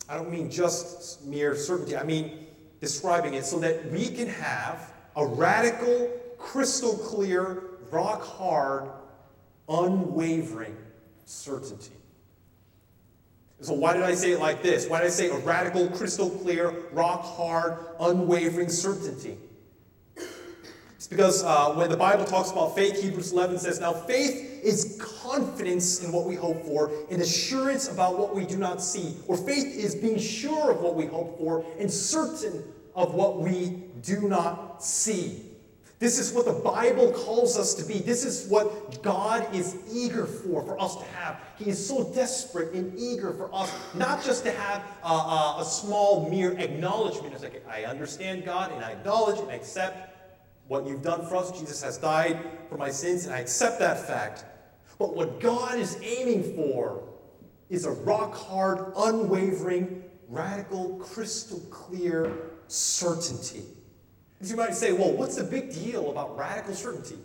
I 0.09 0.15
don't 0.15 0.31
mean 0.31 0.51
just 0.51 1.25
mere 1.27 1.55
certainty, 1.55 1.97
I 1.97 2.03
mean 2.03 2.47
describing 2.81 3.35
it 3.35 3.45
so 3.45 3.59
that 3.61 3.91
we 3.91 4.09
can 4.09 4.27
have 4.27 4.93
a 5.17 5.27
radical, 5.27 6.11
crystal 6.39 6.95
clear, 6.95 7.65
rock 7.91 8.23
hard, 8.23 8.91
unwavering 9.69 10.77
certainty. 11.27 12.00
So, 13.63 13.75
why 13.75 13.93
did 13.93 14.03
I 14.03 14.15
say 14.15 14.33
it 14.33 14.41
like 14.41 14.63
this? 14.63 14.89
Why 14.89 15.01
did 15.01 15.09
I 15.09 15.11
say 15.11 15.29
a 15.29 15.39
radical, 15.39 15.89
crystal 15.89 16.31
clear, 16.31 16.71
rock 16.93 17.23
hard, 17.23 17.77
unwavering 18.01 18.71
certainty? 18.71 19.37
It's 20.97 21.07
because 21.07 21.45
uh, 21.45 21.73
when 21.75 21.91
the 21.91 21.97
Bible 21.97 22.25
talks 22.25 22.51
about 22.51 22.75
faith, 22.75 23.03
Hebrews 23.03 23.33
11 23.33 23.59
says, 23.59 23.81
Now 23.81 23.93
faith 23.93 24.63
is 24.63 24.99
confidence 25.01 26.05
in 26.05 26.13
what 26.13 26.27
we 26.27 26.35
hope 26.35 26.65
for, 26.65 26.91
and 27.11 27.21
assurance 27.21 27.89
about 27.89 28.19
what 28.19 28.35
we 28.35 28.47
do 28.47 28.57
not 28.57 28.83
see. 28.83 29.17
Or 29.27 29.37
faith 29.37 29.77
is 29.77 29.95
being 29.95 30.19
sure 30.19 30.71
of 30.71 30.81
what 30.81 30.95
we 30.95 31.07
hope 31.07 31.39
for 31.39 31.65
and 31.79 31.91
certain 31.91 32.65
of 32.95 33.15
what 33.15 33.39
we 33.41 33.83
do 34.03 34.29
not 34.29 34.83
see. 34.83 35.50
This 36.01 36.19
is 36.19 36.33
what 36.33 36.47
the 36.47 36.55
Bible 36.55 37.13
calls 37.13 37.59
us 37.59 37.75
to 37.75 37.85
be. 37.85 37.99
This 37.99 38.25
is 38.25 38.49
what 38.49 39.03
God 39.03 39.55
is 39.55 39.77
eager 39.93 40.25
for, 40.25 40.63
for 40.63 40.81
us 40.81 40.97
to 40.97 41.05
have. 41.05 41.39
He 41.59 41.69
is 41.69 41.87
so 41.87 42.11
desperate 42.15 42.73
and 42.73 42.99
eager 42.99 43.35
for 43.35 43.55
us 43.55 43.71
not 43.95 44.25
just 44.25 44.43
to 44.45 44.51
have 44.51 44.83
a, 45.05 45.09
a, 45.09 45.57
a 45.61 45.65
small, 45.65 46.31
mere 46.31 46.53
acknowledgement. 46.53 47.35
It's 47.35 47.43
like, 47.43 47.63
I 47.69 47.85
understand 47.85 48.47
God 48.47 48.73
and 48.73 48.83
I 48.83 48.93
acknowledge 48.93 49.41
and 49.41 49.51
accept 49.51 50.17
what 50.69 50.87
you've 50.87 51.03
done 51.03 51.27
for 51.27 51.37
us. 51.37 51.53
Jesus 51.61 51.83
has 51.83 51.99
died 51.99 52.41
for 52.71 52.79
my 52.79 52.91
sins 52.91 53.27
and 53.27 53.35
I 53.35 53.41
accept 53.41 53.79
that 53.81 54.07
fact. 54.07 54.47
But 54.99 55.15
what 55.15 55.39
God 55.39 55.79
is 55.79 55.99
aiming 56.03 56.57
for 56.57 57.03
is 57.69 57.85
a 57.85 57.91
rock 57.91 58.35
hard, 58.35 58.95
unwavering, 58.97 60.03
radical, 60.29 60.97
crystal 60.97 61.61
clear 61.71 62.33
certainty. 62.69 63.65
You 64.43 64.57
might 64.57 64.75
say, 64.75 64.93
well, 64.93 65.13
what's 65.13 65.37
the 65.37 65.45
big 65.45 65.73
deal 65.73 66.11
about 66.11 66.37
radical 66.37 66.75
certainty? 66.75 67.19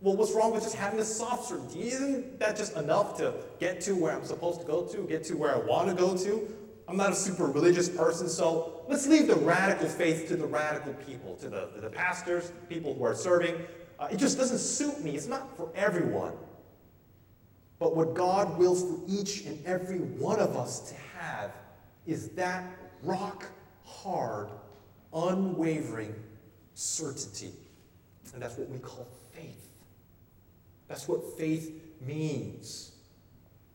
Well, 0.00 0.16
what's 0.16 0.32
wrong 0.32 0.52
with 0.52 0.62
just 0.62 0.76
having 0.76 1.00
a 1.00 1.04
soft 1.04 1.48
certainty? 1.48 1.88
Isn't 1.88 2.38
that 2.38 2.56
just 2.56 2.76
enough 2.76 3.16
to 3.18 3.34
get 3.58 3.80
to 3.82 3.94
where 3.94 4.12
I'm 4.12 4.24
supposed 4.24 4.60
to 4.60 4.66
go 4.66 4.84
to, 4.84 4.98
get 5.04 5.24
to 5.24 5.34
where 5.34 5.54
I 5.54 5.58
want 5.58 5.88
to 5.88 5.94
go 5.94 6.16
to? 6.16 6.54
I'm 6.86 6.96
not 6.96 7.10
a 7.12 7.16
super 7.16 7.46
religious 7.46 7.88
person, 7.88 8.28
so 8.28 8.82
let's 8.86 9.06
leave 9.06 9.26
the 9.26 9.36
radical 9.36 9.88
faith 9.88 10.28
to 10.28 10.36
the 10.36 10.46
radical 10.46 10.94
people, 10.94 11.36
to 11.36 11.48
the, 11.48 11.70
the, 11.74 11.82
the 11.82 11.90
pastors, 11.90 12.52
people 12.68 12.94
who 12.94 13.04
are 13.04 13.14
serving. 13.14 13.56
Uh, 13.98 14.08
it 14.10 14.18
just 14.18 14.38
doesn't 14.38 14.58
suit 14.58 15.02
me. 15.02 15.16
It's 15.16 15.26
not 15.26 15.54
for 15.56 15.70
everyone. 15.74 16.32
But 17.78 17.96
what 17.96 18.14
God 18.14 18.56
wills 18.58 18.82
for 18.82 19.00
each 19.06 19.44
and 19.44 19.64
every 19.66 19.98
one 19.98 20.38
of 20.38 20.56
us 20.56 20.90
to 20.90 20.94
have 21.18 21.52
is 22.06 22.30
that 22.30 22.64
rock 23.02 23.44
hard, 23.84 24.48
unwavering 25.12 26.14
certainty. 26.78 27.52
And 28.32 28.40
that's 28.40 28.56
what 28.56 28.68
we 28.68 28.78
call 28.78 29.08
faith. 29.32 29.68
That's 30.86 31.08
what 31.08 31.36
faith 31.36 31.72
means. 32.06 32.92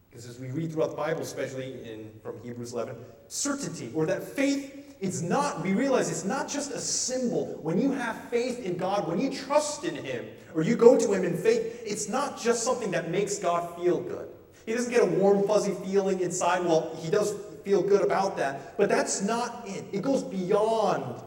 Because 0.10 0.28
as 0.28 0.40
we 0.40 0.52
read 0.52 0.72
throughout 0.72 0.92
the 0.92 0.96
Bible, 0.96 1.22
especially 1.22 1.74
in, 1.84 2.12
from 2.22 2.40
Hebrews 2.44 2.74
11, 2.74 2.96
certainty, 3.28 3.92
or 3.94 4.06
that 4.06 4.24
faith 4.24 4.96
is 5.02 5.22
not, 5.22 5.62
we 5.64 5.74
realize 5.74 6.10
it's 6.10 6.24
not 6.24 6.48
just 6.48 6.72
a 6.72 6.80
symbol. 6.80 7.60
When 7.62 7.82
you 7.82 7.92
have 7.92 8.16
faith 8.30 8.64
in 8.64 8.78
God, 8.78 9.08
when 9.08 9.20
you 9.20 9.32
trust 9.32 9.84
in 9.84 9.96
Him, 9.96 10.26
or 10.56 10.62
you 10.62 10.78
go 10.78 10.98
to 10.98 11.12
Him 11.12 11.26
in 11.26 11.36
faith, 11.36 11.84
it's 11.86 12.08
not 12.08 12.40
just 12.40 12.64
something 12.64 12.92
that 12.92 13.10
makes 13.10 13.38
God 13.38 13.76
feel 13.82 14.00
good. 14.00 14.30
He 14.66 14.74
doesn't 14.74 14.92
get 14.92 15.02
a 15.02 15.06
warm, 15.06 15.46
fuzzy 15.46 15.74
feeling 15.86 16.22
inside. 16.22 16.64
Well, 16.64 16.96
He 17.02 17.12
does 17.12 17.36
feel 17.66 17.82
good 17.82 18.02
about 18.02 18.38
that, 18.38 18.78
but 18.78 18.88
that's 18.88 19.22
not 19.22 19.64
it. 19.68 19.84
It 19.92 20.04
goes 20.04 20.24
beyond 20.24 21.22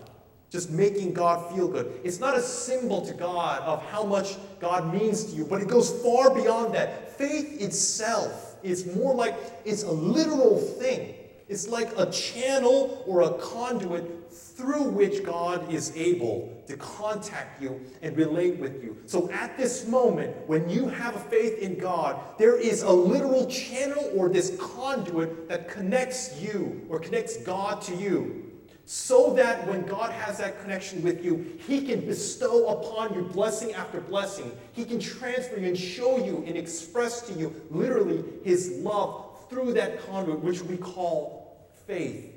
just 0.50 0.70
making 0.70 1.12
God 1.12 1.54
feel 1.54 1.68
good. 1.68 2.00
It's 2.04 2.20
not 2.20 2.36
a 2.36 2.40
symbol 2.40 3.04
to 3.06 3.12
God 3.14 3.62
of 3.62 3.84
how 3.90 4.04
much 4.04 4.36
God 4.60 4.92
means 4.92 5.24
to 5.24 5.36
you, 5.36 5.44
but 5.44 5.60
it 5.60 5.68
goes 5.68 5.90
far 6.02 6.34
beyond 6.34 6.74
that. 6.74 7.16
Faith 7.18 7.60
itself 7.60 8.56
is 8.62 8.94
more 8.94 9.14
like 9.14 9.36
it's 9.64 9.82
a 9.82 9.90
literal 9.90 10.58
thing. 10.58 11.14
It's 11.48 11.68
like 11.68 11.88
a 11.96 12.10
channel 12.10 13.04
or 13.06 13.22
a 13.22 13.34
conduit 13.34 14.32
through 14.32 14.84
which 14.84 15.22
God 15.22 15.72
is 15.72 15.96
able 15.96 16.52
to 16.66 16.76
contact 16.76 17.62
you 17.62 17.80
and 18.02 18.16
relate 18.16 18.56
with 18.56 18.82
you. 18.82 18.96
So 19.06 19.30
at 19.30 19.56
this 19.56 19.86
moment, 19.86 20.34
when 20.48 20.68
you 20.68 20.88
have 20.88 21.14
a 21.14 21.20
faith 21.20 21.58
in 21.58 21.78
God, 21.78 22.18
there 22.38 22.58
is 22.58 22.82
a 22.82 22.90
literal 22.90 23.46
channel 23.46 24.10
or 24.16 24.28
this 24.28 24.56
conduit 24.58 25.48
that 25.48 25.68
connects 25.68 26.40
you 26.40 26.84
or 26.88 26.98
connects 26.98 27.36
God 27.36 27.80
to 27.82 27.94
you 27.94 28.45
so 28.88 29.34
that 29.34 29.66
when 29.66 29.84
God 29.84 30.12
has 30.12 30.38
that 30.38 30.62
connection 30.62 31.02
with 31.02 31.24
you, 31.24 31.58
He 31.66 31.84
can 31.84 32.06
bestow 32.06 32.68
upon 32.68 33.14
you 33.14 33.22
blessing 33.22 33.74
after 33.74 34.00
blessing. 34.00 34.52
He 34.72 34.84
can 34.84 35.00
transfer 35.00 35.58
you 35.58 35.66
and 35.66 35.76
show 35.76 36.24
you 36.24 36.44
and 36.46 36.56
express 36.56 37.22
to 37.22 37.32
you 37.32 37.52
literally 37.68 38.24
His 38.44 38.78
love 38.78 39.26
through 39.50 39.72
that 39.74 40.06
conduit, 40.06 40.38
which 40.38 40.62
we 40.62 40.76
call 40.76 41.68
faith. 41.86 42.32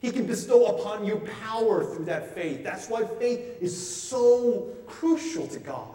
He 0.00 0.12
can 0.12 0.24
bestow 0.26 0.66
upon 0.66 1.04
you 1.04 1.16
power 1.42 1.82
through 1.82 2.04
that 2.04 2.32
faith. 2.32 2.62
That's 2.62 2.88
why 2.88 3.04
faith 3.18 3.60
is 3.60 3.74
so 3.74 4.68
crucial 4.86 5.48
to 5.48 5.58
God. 5.58 5.94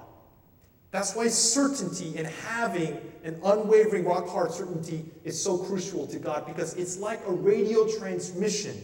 That's 0.92 1.16
why 1.16 1.28
certainty 1.28 2.18
and 2.18 2.28
having 2.28 3.00
an 3.24 3.40
unwavering 3.46 4.06
rock 4.06 4.28
hard 4.28 4.52
certainty 4.52 5.06
is 5.24 5.42
so 5.42 5.60
crucial 5.60 6.08
to 6.08 6.18
God 6.18 6.46
because 6.46 6.74
it's 6.74 6.98
like 6.98 7.22
a 7.28 7.32
radio 7.32 7.88
transmission 7.88 8.84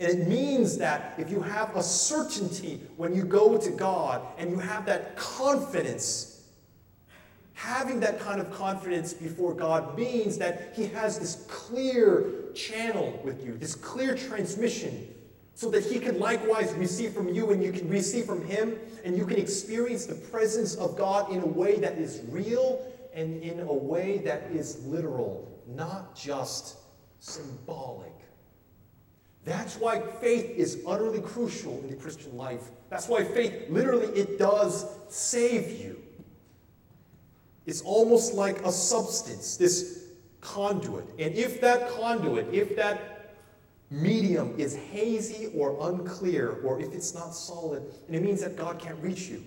and 0.00 0.08
it 0.08 0.26
means 0.26 0.78
that 0.78 1.12
if 1.18 1.30
you 1.30 1.42
have 1.42 1.76
a 1.76 1.82
certainty 1.82 2.80
when 2.96 3.14
you 3.14 3.22
go 3.22 3.58
to 3.58 3.70
God 3.70 4.22
and 4.38 4.50
you 4.50 4.58
have 4.58 4.86
that 4.86 5.14
confidence, 5.14 6.44
having 7.52 8.00
that 8.00 8.18
kind 8.18 8.40
of 8.40 8.50
confidence 8.50 9.12
before 9.12 9.52
God 9.52 9.98
means 9.98 10.38
that 10.38 10.72
He 10.74 10.86
has 10.86 11.18
this 11.18 11.44
clear 11.48 12.24
channel 12.54 13.20
with 13.22 13.44
you, 13.44 13.58
this 13.58 13.74
clear 13.74 14.16
transmission, 14.16 15.06
so 15.54 15.70
that 15.70 15.84
He 15.84 15.98
can 15.98 16.18
likewise 16.18 16.72
receive 16.72 17.12
from 17.12 17.28
you 17.28 17.50
and 17.50 17.62
you 17.62 17.70
can 17.70 17.86
receive 17.90 18.24
from 18.24 18.42
Him, 18.46 18.78
and 19.04 19.18
you 19.18 19.26
can 19.26 19.36
experience 19.36 20.06
the 20.06 20.14
presence 20.14 20.76
of 20.76 20.96
God 20.96 21.30
in 21.30 21.42
a 21.42 21.46
way 21.46 21.78
that 21.78 21.98
is 21.98 22.22
real 22.30 22.82
and 23.12 23.42
in 23.42 23.60
a 23.60 23.72
way 23.72 24.16
that 24.24 24.44
is 24.50 24.82
literal, 24.86 25.46
not 25.66 26.16
just 26.16 26.78
symbolic. 27.18 28.19
That's 29.44 29.76
why 29.76 30.00
faith 30.20 30.50
is 30.56 30.82
utterly 30.86 31.20
crucial 31.20 31.80
in 31.80 31.88
the 31.88 31.96
Christian 31.96 32.36
life. 32.36 32.70
That's 32.90 33.08
why 33.08 33.24
faith, 33.24 33.70
literally, 33.70 34.08
it 34.08 34.38
does 34.38 34.86
save 35.08 35.80
you. 35.80 36.00
It's 37.66 37.82
almost 37.82 38.34
like 38.34 38.58
a 38.64 38.72
substance, 38.72 39.56
this 39.56 40.10
conduit. 40.40 41.04
And 41.18 41.34
if 41.34 41.60
that 41.60 41.88
conduit, 41.90 42.52
if 42.52 42.76
that 42.76 43.36
medium 43.90 44.54
is 44.58 44.76
hazy 44.76 45.50
or 45.54 45.76
unclear, 45.90 46.60
or 46.62 46.80
if 46.80 46.92
it's 46.92 47.14
not 47.14 47.34
solid, 47.34 47.82
and 48.06 48.16
it 48.16 48.22
means 48.22 48.40
that 48.42 48.56
God 48.56 48.78
can't 48.78 48.98
reach 49.02 49.28
you. 49.28 49.44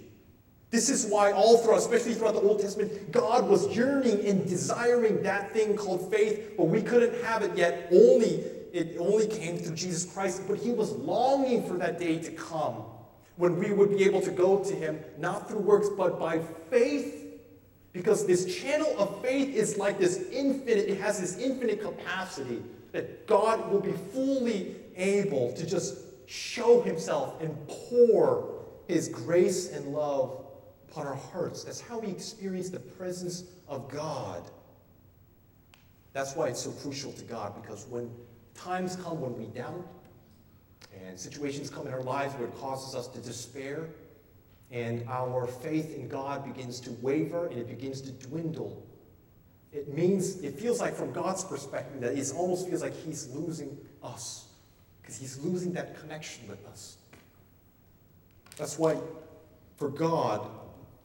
This 0.70 0.90
is 0.90 1.06
why 1.06 1.32
all 1.32 1.60
throughout, 1.60 1.78
especially 1.78 2.16
throughout 2.16 2.34
the 2.34 2.42
Old 2.42 2.60
Testament, 2.60 3.12
God 3.12 3.48
was 3.48 3.68
yearning 3.76 4.26
and 4.26 4.48
desiring 4.50 5.22
that 5.22 5.54
thing 5.54 5.76
called 5.76 6.12
faith, 6.12 6.54
but 6.58 6.64
we 6.64 6.82
couldn't 6.82 7.24
have 7.24 7.44
it 7.44 7.56
yet 7.56 7.90
only 7.92 8.44
it 8.74 8.98
only 9.00 9.28
came 9.28 9.58
through 9.58 9.76
Jesus 9.76 10.12
Christ, 10.12 10.42
but 10.48 10.58
he 10.58 10.72
was 10.72 10.92
longing 10.94 11.66
for 11.66 11.76
that 11.76 12.00
day 12.00 12.18
to 12.18 12.32
come 12.32 12.84
when 13.36 13.58
we 13.58 13.72
would 13.72 13.92
be 13.92 14.04
able 14.04 14.22
to 14.22 14.32
go 14.32 14.64
to 14.64 14.76
him, 14.76 15.00
not 15.20 15.48
through 15.48 15.60
works, 15.60 15.90
but 15.96 16.20
by 16.20 16.40
faith. 16.70 17.20
Because 17.92 18.26
this 18.26 18.60
channel 18.60 18.96
of 18.98 19.22
faith 19.22 19.56
is 19.56 19.78
like 19.78 20.00
this 20.00 20.28
infinite, 20.32 20.90
it 20.90 21.00
has 21.00 21.22
this 21.22 21.38
infinite 21.38 21.84
capacity 21.84 22.64
that 22.92 23.28
God 23.28 23.72
will 23.72 23.80
be 23.80 23.92
fully 23.92 24.76
able 24.96 25.54
to 25.54 25.66
just 25.66 25.98
show 26.26 26.82
himself 26.82 27.40
and 27.42 27.56
pour 27.68 28.66
his 28.88 29.08
grace 29.08 29.72
and 29.72 29.94
love 29.94 30.46
upon 30.90 31.06
our 31.06 31.16
hearts. 31.16 31.64
That's 31.64 31.82
how 31.82 32.00
we 32.00 32.08
experience 32.08 32.72
the 32.72 32.80
presence 32.80 33.44
of 33.68 33.88
God. 33.90 34.42
That's 36.14 36.36
why 36.36 36.48
it's 36.48 36.62
so 36.62 36.72
crucial 36.72 37.12
to 37.14 37.24
God, 37.24 37.62
because 37.62 37.86
when 37.86 38.10
Times 38.56 38.96
come 38.96 39.20
when 39.22 39.38
we 39.38 39.46
doubt, 39.46 39.86
and 41.06 41.20
situations 41.20 41.70
come 41.70 41.88
in 41.88 41.94
our 41.94 42.04
lives 42.04 42.34
where 42.36 42.48
it 42.48 42.60
causes 42.60 42.96
us 42.96 43.08
to 43.08 43.20
despair, 43.20 43.90
and 44.72 45.08
our 45.08 45.46
faith 45.48 45.96
in 45.96 46.08
God 46.08 46.44
begins 46.44 46.80
to 46.82 46.92
waver 47.02 47.46
and 47.48 47.60
it 47.60 47.68
begins 47.68 48.02
to 48.02 48.12
dwindle. 48.12 48.86
It 49.72 49.94
means, 49.94 50.42
it 50.42 50.60
feels 50.60 50.80
like 50.80 50.96
from 50.96 51.12
God's 51.12 51.44
perspective 51.44 52.02
that 52.02 52.18
it 52.18 52.34
almost 52.36 52.68
feels 52.68 52.82
like 52.82 52.96
He's 52.96 53.28
losing 53.30 53.78
us 54.04 54.48
because 55.02 55.18
He's 55.18 55.38
losing 55.40 55.74
that 55.74 56.00
connection 56.00 56.48
with 56.48 56.66
us. 56.68 56.98
That's 58.58 58.78
why, 58.78 58.98
for 59.78 59.90
God, 59.90 60.48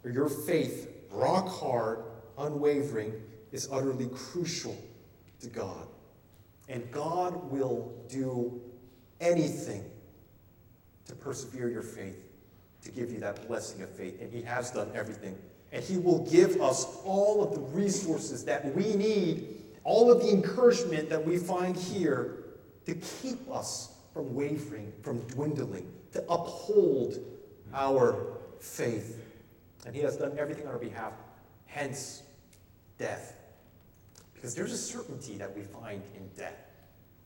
your 0.05 0.29
faith, 0.29 0.89
rock 1.11 1.49
hard, 1.49 2.05
unwavering, 2.39 3.13
is 3.53 3.69
utterly 3.71 4.09
crucial 4.15 4.77
to 5.41 5.49
God. 5.49 5.87
And 6.69 6.91
God 6.91 7.51
will 7.51 7.93
do 8.09 8.61
anything 9.21 9.85
to 11.07 11.15
persevere 11.15 11.71
your 11.71 11.83
faith, 11.83 12.25
to 12.83 12.91
give 12.91 13.11
you 13.11 13.19
that 13.21 13.49
blessing 13.49 13.83
of 13.83 13.91
faith. 13.91 14.21
And 14.21 14.33
He 14.33 14.43
has 14.43 14.71
done 14.71 14.91
everything. 14.95 15.37
And 15.73 15.83
He 15.83 15.97
will 15.97 16.25
give 16.31 16.61
us 16.61 16.99
all 17.05 17.43
of 17.43 17.55
the 17.55 17.61
resources 17.61 18.45
that 18.45 18.75
we 18.75 18.95
need, 18.95 19.57
all 19.85 20.11
of 20.13 20.21
the 20.21 20.31
encouragement 20.31 21.09
that 21.09 21.25
we 21.25 21.39
find 21.39 21.77
here 21.77 22.45
to 22.85 22.95
keep 22.95 23.51
us 23.51 23.95
from 24.13 24.35
wavering, 24.35 24.93
from 25.03 25.21
dwindling, 25.29 25.91
to 26.13 26.21
uphold 26.29 27.19
our 27.75 28.39
faith. 28.61 29.25
And 29.87 29.95
He 29.95 30.03
has 30.03 30.17
done 30.17 30.37
everything 30.39 30.67
on 30.67 30.73
our 30.73 30.79
behalf, 30.79 31.13
hence 31.67 32.23
death. 32.99 33.38
Because 34.39 34.55
there's 34.55 34.73
a 34.73 34.79
certainty 34.79 35.37
that 35.37 35.55
we 35.57 35.63
find 35.63 36.01
in 36.17 36.29
death. 36.37 36.55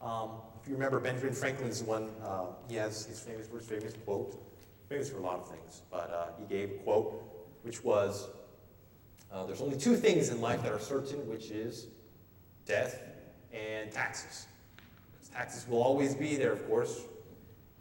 Um, 0.01 0.31
if 0.61 0.67
you 0.67 0.75
remember, 0.75 0.99
Benjamin 0.99 1.35
Franklin's 1.35 1.83
one, 1.83 2.09
uh, 2.25 2.47
he 2.69 2.77
has 2.77 3.05
his 3.05 3.21
famous, 3.21 3.49
first 3.49 3.69
famous 3.69 3.93
quote, 4.07 4.43
famous 4.89 5.11
for 5.11 5.19
a 5.19 5.21
lot 5.21 5.41
of 5.41 5.49
things, 5.49 5.83
but 5.91 6.11
uh, 6.11 6.29
he 6.39 6.47
gave 6.47 6.71
a 6.71 6.75
quote 6.85 7.23
which 7.65 7.85
was, 7.85 8.29
uh, 9.31 9.45
there's 9.45 9.61
only 9.61 9.77
two 9.77 9.95
things 9.95 10.31
in 10.31 10.41
life 10.41 10.63
that 10.63 10.73
are 10.73 10.81
certain, 10.81 11.29
which 11.29 11.51
is 11.51 11.89
death 12.65 12.99
and 13.53 13.93
taxes. 13.93 14.47
Because 15.13 15.29
taxes 15.29 15.69
will 15.69 15.83
always 15.83 16.15
be 16.15 16.37
there, 16.37 16.53
of 16.53 16.67
course. 16.67 17.03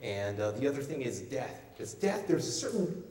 And 0.02 0.40
uh, 0.42 0.52
the 0.52 0.68
other 0.68 0.82
thing 0.82 1.04
is 1.04 1.22
death. 1.22 1.62
Because 1.74 1.94
death, 1.94 2.28
there's 2.28 2.48
a 2.48 2.52
certain 2.52 3.02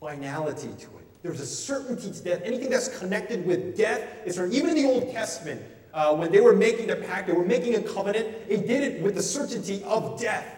finality 0.00 0.68
to 0.68 0.86
it. 0.86 1.22
There's 1.22 1.40
a 1.40 1.46
certainty 1.46 2.12
to 2.12 2.22
death. 2.22 2.42
Anything 2.44 2.70
that's 2.70 2.98
connected 2.98 3.44
with 3.44 3.76
death 3.76 4.02
is 4.24 4.36
certain. 4.36 4.54
Even 4.54 4.70
in 4.70 4.76
the 4.76 4.84
Old 4.84 5.10
Testament, 5.12 5.60
uh, 5.92 6.14
when 6.14 6.30
they 6.30 6.40
were 6.40 6.54
making 6.54 6.86
the 6.86 6.96
pact, 6.96 7.26
they 7.26 7.32
were 7.32 7.44
making 7.44 7.74
a 7.74 7.82
covenant, 7.82 8.48
they 8.48 8.56
did 8.56 8.82
it 8.84 9.02
with 9.02 9.14
the 9.14 9.22
certainty 9.22 9.82
of 9.84 10.20
death. 10.20 10.54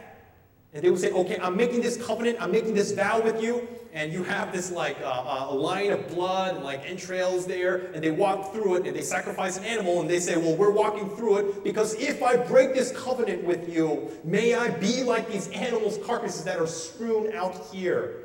And 0.73 0.85
they 0.85 0.91
would 0.91 1.01
say, 1.01 1.11
okay, 1.11 1.39
I'm 1.41 1.57
making 1.57 1.81
this 1.81 1.97
covenant, 1.97 2.39
I'm 2.41 2.53
making 2.53 2.75
this 2.75 2.93
vow 2.93 3.21
with 3.21 3.43
you, 3.43 3.67
and 3.93 4.13
you 4.13 4.23
have 4.23 4.53
this 4.53 4.71
like 4.71 4.97
uh, 5.01 5.07
uh, 5.07 5.47
a 5.51 5.55
line 5.55 5.91
of 5.91 6.09
blood 6.11 6.57
and 6.57 6.65
like 6.65 6.89
entrails 6.89 7.45
there, 7.45 7.91
and 7.93 8.05
they 8.05 8.13
walk 8.13 8.53
through 8.53 8.77
it, 8.77 8.87
and 8.87 8.95
they 8.95 9.03
sacrifice 9.03 9.57
an 9.57 9.65
animal, 9.65 10.01
and 10.01 10.09
they 10.09 10.21
say, 10.21 10.37
well, 10.37 10.55
we're 10.55 10.71
walking 10.71 11.09
through 11.17 11.39
it 11.39 11.65
because 11.65 11.95
if 11.95 12.23
I 12.23 12.37
break 12.37 12.73
this 12.73 12.93
covenant 12.93 13.43
with 13.43 13.69
you, 13.69 14.11
may 14.23 14.55
I 14.55 14.71
be 14.71 15.03
like 15.03 15.29
these 15.29 15.49
animals' 15.49 15.99
carcasses 16.05 16.45
that 16.45 16.61
are 16.61 16.69
strewn 16.69 17.33
out 17.35 17.57
here. 17.73 18.20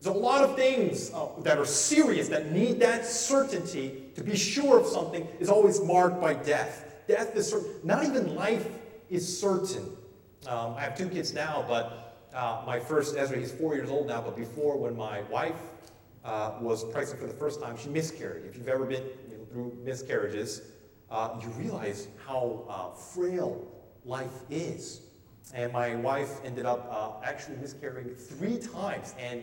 There's 0.00 0.14
a 0.14 0.18
lot 0.18 0.44
of 0.44 0.54
things 0.54 1.10
uh, 1.12 1.26
that 1.40 1.58
are 1.58 1.66
serious 1.66 2.28
that 2.28 2.52
need 2.52 2.78
that 2.80 3.04
certainty 3.04 4.04
to 4.14 4.22
be 4.22 4.36
sure 4.36 4.78
of 4.78 4.86
something 4.86 5.26
is 5.40 5.48
always 5.48 5.80
marked 5.82 6.20
by 6.20 6.34
death. 6.34 6.84
Death 7.08 7.34
is 7.34 7.50
certain. 7.50 7.72
Not 7.82 8.04
even 8.04 8.36
life 8.36 8.68
is 9.10 9.40
certain. 9.40 9.96
Um, 10.46 10.74
I 10.76 10.82
have 10.82 10.96
two 10.96 11.08
kids 11.08 11.34
now, 11.34 11.64
but 11.66 12.28
uh, 12.32 12.62
my 12.64 12.78
first, 12.78 13.16
Ezra, 13.16 13.38
he's 13.38 13.50
four 13.50 13.74
years 13.74 13.90
old 13.90 14.06
now, 14.06 14.20
but 14.20 14.36
before, 14.36 14.76
when 14.76 14.96
my 14.96 15.22
wife 15.22 15.56
uh, 16.24 16.52
was 16.60 16.84
pregnant 16.84 17.18
for 17.18 17.26
the 17.26 17.34
first 17.34 17.60
time, 17.60 17.76
she 17.76 17.88
miscarried. 17.88 18.44
If 18.44 18.56
you've 18.56 18.68
ever 18.68 18.84
been 18.84 19.02
you 19.30 19.38
know, 19.38 19.44
through 19.50 19.76
miscarriages, 19.82 20.62
uh, 21.10 21.40
you 21.42 21.48
realize 21.50 22.08
how 22.24 22.64
uh, 22.68 22.94
frail 22.94 23.66
life 24.04 24.42
is. 24.50 25.00
And 25.54 25.72
my 25.72 25.96
wife 25.96 26.44
ended 26.44 26.66
up 26.66 26.86
uh, 26.90 27.26
actually 27.26 27.56
miscarrying 27.56 28.14
three 28.14 28.58
times, 28.58 29.14
and 29.18 29.42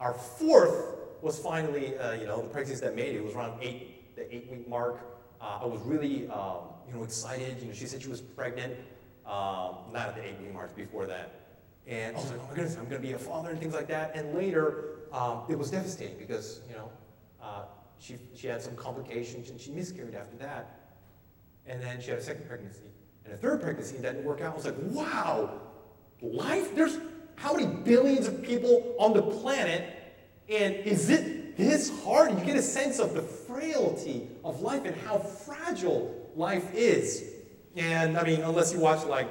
our 0.00 0.14
fourth 0.14 0.96
was 1.22 1.38
finally, 1.38 1.96
uh, 1.98 2.12
you 2.12 2.26
know, 2.26 2.42
the 2.42 2.48
pregnancy 2.48 2.84
that 2.84 2.94
made 2.94 3.14
it. 3.14 3.24
Was 3.24 3.34
around 3.34 3.58
eight, 3.62 4.14
the 4.16 4.34
eight-week 4.34 4.68
mark. 4.68 5.00
I 5.40 5.66
was 5.66 5.80
really, 5.82 6.28
um, 6.28 6.58
you 6.88 6.94
know, 6.94 7.04
excited. 7.04 7.60
You 7.60 7.68
know, 7.68 7.74
she 7.74 7.86
said 7.86 8.02
she 8.02 8.08
was 8.08 8.20
pregnant. 8.20 8.74
Um, 9.26 9.76
not 9.92 10.08
at 10.08 10.16
the 10.16 10.24
eight 10.24 10.38
week 10.40 10.52
mark 10.52 10.76
before 10.76 11.06
that. 11.06 11.40
And 11.86 12.16
I 12.16 12.20
was 12.20 12.30
like, 12.30 12.40
oh 12.42 12.46
my 12.48 12.54
goodness, 12.54 12.76
I'm 12.76 12.84
going 12.84 13.00
to 13.00 13.06
be 13.06 13.12
a 13.14 13.18
father 13.18 13.50
and 13.50 13.58
things 13.58 13.74
like 13.74 13.88
that. 13.88 14.14
And 14.14 14.34
later, 14.34 15.00
um, 15.12 15.42
it 15.48 15.58
was 15.58 15.70
devastating 15.70 16.18
because, 16.18 16.60
you 16.68 16.74
know, 16.74 16.90
uh, 17.42 17.62
she, 17.98 18.16
she 18.34 18.46
had 18.46 18.60
some 18.60 18.74
complications 18.74 19.50
and 19.50 19.60
she 19.60 19.70
miscarried 19.70 20.14
after 20.14 20.36
that. 20.36 20.96
And 21.66 21.82
then 21.82 22.00
she 22.00 22.10
had 22.10 22.18
a 22.18 22.22
second 22.22 22.46
pregnancy 22.46 22.90
and 23.24 23.32
a 23.32 23.36
third 23.36 23.62
pregnancy 23.62 23.96
that 23.98 24.14
didn't 24.14 24.24
work 24.24 24.40
out. 24.40 24.52
I 24.52 24.56
was 24.56 24.64
like, 24.66 24.76
wow, 24.78 25.60
life? 26.20 26.74
There's 26.74 26.98
how 27.36 27.54
many 27.54 27.66
billions 27.66 28.26
of 28.26 28.42
people 28.42 28.94
on 28.98 29.12
the 29.12 29.22
planet? 29.22 30.14
And 30.48 30.74
is 30.74 31.10
it 31.10 31.56
this 31.56 31.90
hard? 32.04 32.38
You 32.38 32.44
get 32.44 32.56
a 32.56 32.62
sense 32.62 32.98
of 32.98 33.14
the 33.14 33.22
frailty 33.22 34.28
of 34.44 34.60
life 34.60 34.84
and 34.84 34.96
how 34.96 35.18
fragile 35.18 36.30
life 36.34 36.74
is. 36.74 37.30
And 37.76 38.16
I 38.16 38.24
mean, 38.24 38.40
unless 38.40 38.72
you 38.72 38.80
watch 38.80 39.04
like 39.06 39.28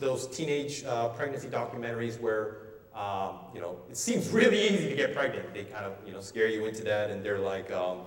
those 0.00 0.26
teenage 0.28 0.84
uh, 0.84 1.08
pregnancy 1.10 1.48
documentaries 1.48 2.20
where, 2.20 2.58
um, 2.94 3.36
you 3.54 3.60
know, 3.60 3.78
it 3.90 3.96
seems 3.96 4.28
really 4.30 4.60
easy 4.60 4.88
to 4.88 4.96
get 4.96 5.14
pregnant. 5.14 5.52
They 5.54 5.64
kind 5.64 5.84
of, 5.84 5.94
you 6.06 6.12
know, 6.12 6.20
scare 6.20 6.48
you 6.48 6.66
into 6.66 6.84
that 6.84 7.10
and 7.10 7.24
they're 7.24 7.38
like, 7.38 7.70
um, 7.72 8.00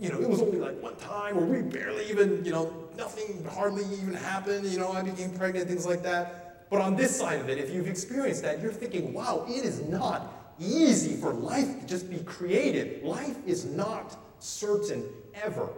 you 0.00 0.10
know, 0.10 0.20
it 0.20 0.28
was 0.28 0.42
only 0.42 0.58
like 0.58 0.80
one 0.82 0.96
time 0.96 1.36
where 1.36 1.46
we 1.46 1.62
barely 1.62 2.08
even, 2.10 2.44
you 2.44 2.52
know, 2.52 2.88
nothing 2.96 3.44
hardly 3.44 3.84
even 3.84 4.12
happened, 4.12 4.66
you 4.66 4.78
know, 4.78 4.92
I 4.92 5.02
became 5.02 5.30
pregnant, 5.30 5.68
things 5.68 5.86
like 5.86 6.02
that. 6.02 6.45
But 6.70 6.80
on 6.80 6.96
this 6.96 7.16
side 7.16 7.40
of 7.40 7.48
it, 7.48 7.58
if 7.58 7.70
you've 7.72 7.88
experienced 7.88 8.42
that, 8.42 8.60
you're 8.60 8.72
thinking, 8.72 9.12
wow, 9.12 9.44
it 9.48 9.64
is 9.64 9.82
not 9.82 10.54
easy 10.58 11.16
for 11.16 11.32
life 11.32 11.80
to 11.80 11.86
just 11.86 12.10
be 12.10 12.18
created. 12.18 13.04
Life 13.04 13.36
is 13.46 13.64
not 13.64 14.16
certain 14.40 15.04
ever. 15.34 15.68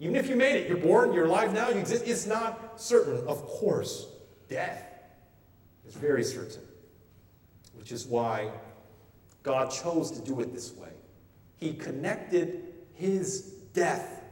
Even 0.00 0.16
if 0.16 0.28
you 0.28 0.36
made 0.36 0.56
it, 0.56 0.68
you're 0.68 0.78
born, 0.78 1.12
you're 1.12 1.26
alive 1.26 1.52
now, 1.52 1.68
you 1.68 1.78
exist, 1.78 2.04
it's 2.06 2.26
not 2.26 2.80
certain. 2.80 3.26
Of 3.28 3.42
course, 3.46 4.06
death 4.48 4.84
is 5.86 5.94
very 5.94 6.24
certain, 6.24 6.62
which 7.74 7.92
is 7.92 8.06
why 8.06 8.50
God 9.42 9.70
chose 9.70 10.10
to 10.12 10.20
do 10.20 10.40
it 10.40 10.52
this 10.52 10.72
way. 10.72 10.88
He 11.56 11.74
connected 11.74 12.64
his 12.94 13.42
death, 13.72 14.22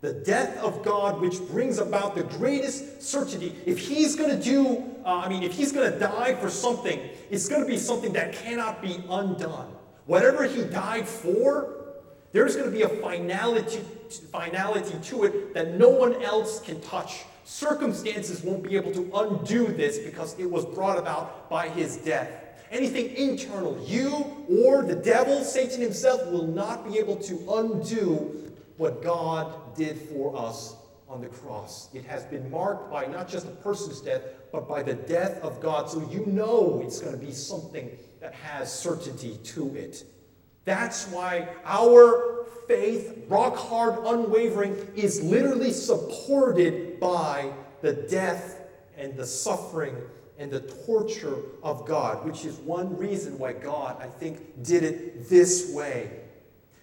the 0.00 0.12
death 0.12 0.56
of 0.58 0.82
God, 0.82 1.20
which 1.20 1.38
brings 1.48 1.78
about 1.78 2.14
the 2.16 2.24
greatest 2.24 3.02
certainty. 3.02 3.54
If 3.66 3.78
he's 3.78 4.16
going 4.16 4.30
to 4.30 4.42
do, 4.42 4.89
uh, 5.04 5.22
I 5.24 5.28
mean, 5.28 5.42
if 5.42 5.52
he's 5.52 5.72
going 5.72 5.90
to 5.92 5.98
die 5.98 6.34
for 6.34 6.48
something, 6.48 7.00
it's 7.30 7.48
going 7.48 7.62
to 7.62 7.66
be 7.66 7.78
something 7.78 8.12
that 8.12 8.32
cannot 8.32 8.82
be 8.82 9.02
undone. 9.08 9.74
Whatever 10.06 10.44
he 10.44 10.64
died 10.64 11.06
for, 11.06 11.80
there's 12.32 12.56
going 12.56 12.70
to 12.70 12.76
be 12.76 12.82
a 12.82 12.88
finality, 12.88 13.80
finality 14.32 14.98
to 15.02 15.24
it 15.24 15.54
that 15.54 15.74
no 15.74 15.88
one 15.88 16.22
else 16.22 16.60
can 16.60 16.80
touch. 16.80 17.24
Circumstances 17.44 18.42
won't 18.42 18.62
be 18.62 18.76
able 18.76 18.92
to 18.92 19.10
undo 19.14 19.66
this 19.66 19.98
because 19.98 20.38
it 20.38 20.48
was 20.48 20.64
brought 20.64 20.98
about 20.98 21.50
by 21.50 21.68
his 21.68 21.96
death. 21.96 22.28
Anything 22.70 23.16
internal, 23.16 23.82
you 23.84 24.46
or 24.64 24.82
the 24.82 24.94
devil, 24.94 25.42
Satan 25.42 25.80
himself, 25.80 26.24
will 26.30 26.46
not 26.46 26.88
be 26.88 26.98
able 26.98 27.16
to 27.16 27.34
undo 27.54 28.52
what 28.76 29.02
God 29.02 29.74
did 29.76 29.98
for 29.98 30.36
us 30.36 30.76
on 31.08 31.20
the 31.20 31.26
cross. 31.26 31.88
It 31.92 32.04
has 32.04 32.22
been 32.24 32.48
marked 32.48 32.90
by 32.90 33.06
not 33.06 33.28
just 33.28 33.46
a 33.46 33.50
person's 33.50 34.00
death, 34.00 34.22
but 34.52 34.68
by 34.68 34.82
the 34.82 34.94
death 34.94 35.40
of 35.42 35.60
God. 35.60 35.88
So 35.90 36.08
you 36.10 36.26
know 36.26 36.82
it's 36.84 37.00
going 37.00 37.18
to 37.18 37.24
be 37.24 37.32
something 37.32 37.90
that 38.20 38.34
has 38.34 38.72
certainty 38.72 39.38
to 39.44 39.74
it. 39.74 40.04
That's 40.64 41.06
why 41.08 41.48
our 41.64 42.46
faith, 42.68 43.24
rock 43.28 43.56
hard, 43.56 43.98
unwavering, 44.04 44.76
is 44.94 45.22
literally 45.22 45.72
supported 45.72 47.00
by 47.00 47.52
the 47.80 47.92
death 47.92 48.60
and 48.96 49.16
the 49.16 49.26
suffering 49.26 49.96
and 50.38 50.50
the 50.50 50.60
torture 50.60 51.36
of 51.62 51.86
God, 51.86 52.24
which 52.24 52.44
is 52.44 52.56
one 52.56 52.96
reason 52.96 53.38
why 53.38 53.52
God, 53.52 54.00
I 54.00 54.06
think, 54.06 54.62
did 54.62 54.82
it 54.82 55.28
this 55.28 55.72
way. 55.74 56.10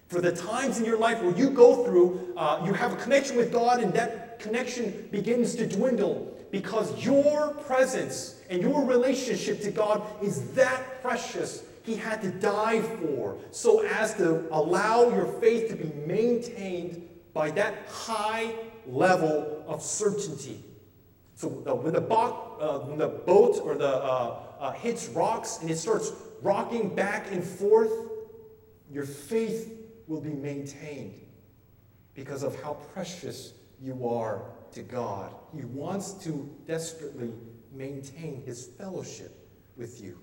For 0.08 0.20
the 0.20 0.32
times 0.32 0.78
in 0.78 0.84
your 0.84 0.98
life 0.98 1.20
where 1.22 1.36
you 1.36 1.50
go 1.50 1.84
through, 1.84 2.34
uh, 2.36 2.62
you 2.64 2.72
have 2.72 2.92
a 2.92 2.96
connection 2.96 3.36
with 3.36 3.52
God, 3.52 3.82
and 3.82 3.92
that 3.94 4.38
connection 4.38 5.08
begins 5.10 5.54
to 5.56 5.66
dwindle 5.66 6.37
because 6.50 7.04
your 7.04 7.54
presence 7.66 8.40
and 8.48 8.62
your 8.62 8.84
relationship 8.84 9.60
to 9.62 9.70
God 9.70 10.02
is 10.22 10.52
that 10.52 11.02
precious 11.02 11.64
he 11.82 11.96
had 11.96 12.20
to 12.22 12.30
die 12.30 12.82
for 12.82 13.38
so 13.50 13.80
as 13.86 14.14
to 14.14 14.46
allow 14.50 15.08
your 15.08 15.26
faith 15.40 15.70
to 15.70 15.76
be 15.76 15.90
maintained 16.06 17.08
by 17.32 17.50
that 17.52 17.86
high 17.88 18.54
level 18.86 19.64
of 19.66 19.82
certainty. 19.82 20.64
So 21.34 21.62
uh, 21.66 21.74
when, 21.74 21.94
the 21.94 22.00
bo- 22.00 22.56
uh, 22.60 22.78
when 22.86 22.98
the 22.98 23.08
boat 23.08 23.60
or 23.62 23.74
the 23.74 23.88
uh, 23.88 24.38
uh, 24.58 24.72
hits 24.72 25.08
rocks 25.08 25.58
and 25.60 25.70
it 25.70 25.76
starts 25.76 26.12
rocking 26.42 26.94
back 26.94 27.30
and 27.30 27.42
forth, 27.42 27.92
your 28.90 29.04
faith 29.04 29.72
will 30.06 30.20
be 30.20 30.30
maintained 30.32 31.20
because 32.14 32.42
of 32.42 32.60
how 32.62 32.74
precious 32.92 33.52
you 33.80 34.08
are 34.08 34.42
to 34.72 34.82
God. 34.82 35.34
He 35.54 35.64
wants 35.64 36.12
to 36.24 36.48
desperately 36.66 37.32
maintain 37.72 38.42
his 38.44 38.66
fellowship 38.66 39.34
with 39.76 40.00
you. 40.02 40.18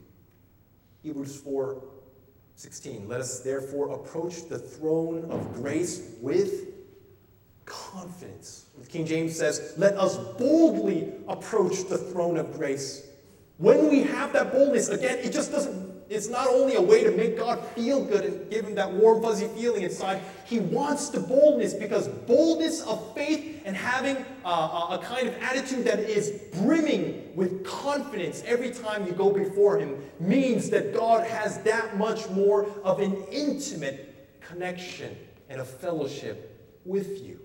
Hebrews 1.03 1.39
4 1.41 1.83
16. 2.57 3.09
Let 3.09 3.19
us 3.19 3.41
therefore 3.41 3.89
approach 3.89 4.47
the 4.47 4.57
throne 4.57 5.29
of 5.29 5.53
grace 5.55 6.15
with 6.21 6.73
confidence. 7.65 8.67
King 8.89 9.05
James 9.05 9.37
says, 9.37 9.73
Let 9.77 9.97
us 9.97 10.17
boldly 10.37 11.13
approach 11.27 11.83
the 11.89 11.97
throne 11.97 12.37
of 12.37 12.53
grace. 12.53 13.07
When 13.57 13.89
we 13.89 14.03
have 14.03 14.33
that 14.33 14.51
boldness, 14.51 14.89
again, 14.89 15.17
it 15.19 15.31
just 15.31 15.51
doesn't 15.51 15.84
it's 16.07 16.29
not 16.29 16.47
only 16.47 16.75
a 16.75 16.81
way 16.81 17.03
to 17.03 17.11
make 17.11 17.37
God 17.37 17.65
feel 17.69 18.03
good 18.03 18.25
and 18.25 18.49
give 18.49 18.65
him 18.65 18.75
that 18.75 18.91
warm, 18.91 19.23
fuzzy 19.23 19.47
feeling 19.47 19.83
inside. 19.83 20.21
He 20.45 20.59
wants 20.59 21.09
the 21.09 21.19
boldness 21.19 21.73
because 21.73 22.07
boldness 22.07 22.81
of 22.83 23.13
faith 23.15 23.63
and 23.65 23.75
having 23.75 24.23
uh, 24.45 24.99
a 24.99 24.99
kind 25.03 25.27
of 25.27 25.35
attitude 25.41 25.83
that 25.85 25.99
is 25.99 26.41
brimming 26.53 27.35
with 27.35 27.65
confidence 27.65 28.43
every 28.45 28.69
time 28.69 29.07
you 29.07 29.13
go 29.13 29.31
before 29.31 29.79
him 29.79 30.03
means 30.19 30.69
that 30.69 30.93
God 30.93 31.25
has 31.25 31.61
that 31.63 31.97
much 31.97 32.29
more 32.29 32.67
of 32.83 32.99
an 32.99 33.23
intimate 33.31 34.39
connection 34.41 35.17
and 35.49 35.59
a 35.59 35.65
fellowship 35.65 36.79
with 36.85 37.23
you. 37.23 37.39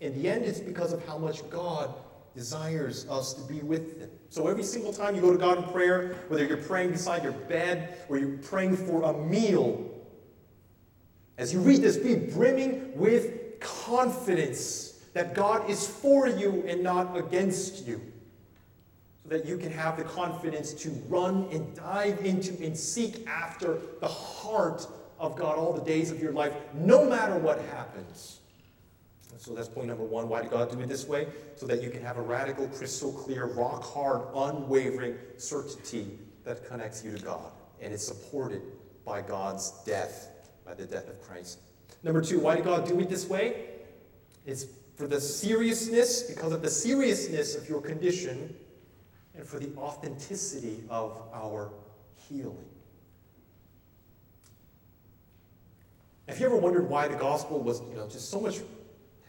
In 0.00 0.12
the 0.20 0.28
end, 0.28 0.44
it's 0.44 0.60
because 0.60 0.92
of 0.92 1.06
how 1.06 1.16
much 1.16 1.48
God 1.48 1.94
desires 2.36 3.08
us 3.08 3.32
to 3.32 3.40
be 3.52 3.60
with 3.60 3.98
Him. 3.98 4.10
So 4.28 4.46
every 4.46 4.62
single 4.62 4.92
time 4.92 5.16
you 5.16 5.22
go 5.22 5.32
to 5.32 5.38
God 5.38 5.58
in 5.58 5.64
prayer, 5.64 6.14
whether 6.28 6.44
you're 6.44 6.58
praying 6.58 6.92
beside 6.92 7.24
your 7.24 7.32
bed 7.32 7.98
or 8.08 8.18
you're 8.18 8.36
praying 8.38 8.76
for 8.76 9.02
a 9.04 9.12
meal, 9.12 9.90
as 11.38 11.52
you 11.52 11.60
read 11.60 11.82
this, 11.82 11.96
be 11.96 12.14
brimming 12.14 12.96
with 12.96 13.58
confidence 13.58 15.00
that 15.14 15.34
God 15.34 15.68
is 15.68 15.86
for 15.86 16.28
you 16.28 16.62
and 16.68 16.82
not 16.82 17.16
against 17.16 17.86
you. 17.86 18.00
So 19.22 19.30
that 19.30 19.46
you 19.46 19.56
can 19.56 19.72
have 19.72 19.96
the 19.96 20.04
confidence 20.04 20.74
to 20.74 20.90
run 21.08 21.48
and 21.50 21.74
dive 21.74 22.24
into 22.24 22.62
and 22.62 22.76
seek 22.76 23.26
after 23.26 23.78
the 24.00 24.08
heart 24.08 24.86
of 25.18 25.36
God 25.36 25.56
all 25.56 25.72
the 25.72 25.84
days 25.84 26.10
of 26.10 26.20
your 26.22 26.32
life, 26.32 26.52
no 26.74 27.08
matter 27.08 27.38
what 27.38 27.60
happens. 27.66 28.40
So 29.38 29.54
that's 29.54 29.68
point 29.68 29.88
number 29.88 30.04
one. 30.04 30.28
Why 30.28 30.42
did 30.42 30.50
God 30.50 30.70
do 30.70 30.80
it 30.80 30.88
this 30.88 31.06
way? 31.06 31.28
So 31.56 31.66
that 31.66 31.82
you 31.82 31.90
can 31.90 32.02
have 32.02 32.16
a 32.16 32.22
radical, 32.22 32.68
crystal 32.68 33.12
clear, 33.12 33.46
rock 33.46 33.84
hard, 33.84 34.22
unwavering 34.34 35.16
certainty 35.36 36.18
that 36.44 36.66
connects 36.66 37.04
you 37.04 37.16
to 37.16 37.22
God. 37.22 37.52
And 37.80 37.92
it's 37.92 38.06
supported 38.06 38.62
by 39.04 39.22
God's 39.22 39.72
death, 39.84 40.28
by 40.64 40.74
the 40.74 40.86
death 40.86 41.08
of 41.08 41.20
Christ. 41.22 41.58
Number 42.02 42.22
two, 42.22 42.40
why 42.40 42.56
did 42.56 42.64
God 42.64 42.86
do 42.86 42.98
it 43.00 43.08
this 43.08 43.28
way? 43.28 43.66
It's 44.46 44.66
for 44.94 45.06
the 45.06 45.20
seriousness, 45.20 46.22
because 46.22 46.52
of 46.52 46.62
the 46.62 46.70
seriousness 46.70 47.54
of 47.54 47.68
your 47.68 47.82
condition, 47.82 48.54
and 49.34 49.46
for 49.46 49.58
the 49.58 49.68
authenticity 49.76 50.82
of 50.88 51.20
our 51.34 51.70
healing. 52.14 52.64
Have 56.28 56.40
you 56.40 56.46
ever 56.46 56.56
wondered 56.56 56.88
why 56.88 57.06
the 57.06 57.16
gospel 57.16 57.60
was, 57.60 57.82
you 57.90 57.96
know, 57.96 58.08
just 58.08 58.30
so 58.30 58.40
much, 58.40 58.60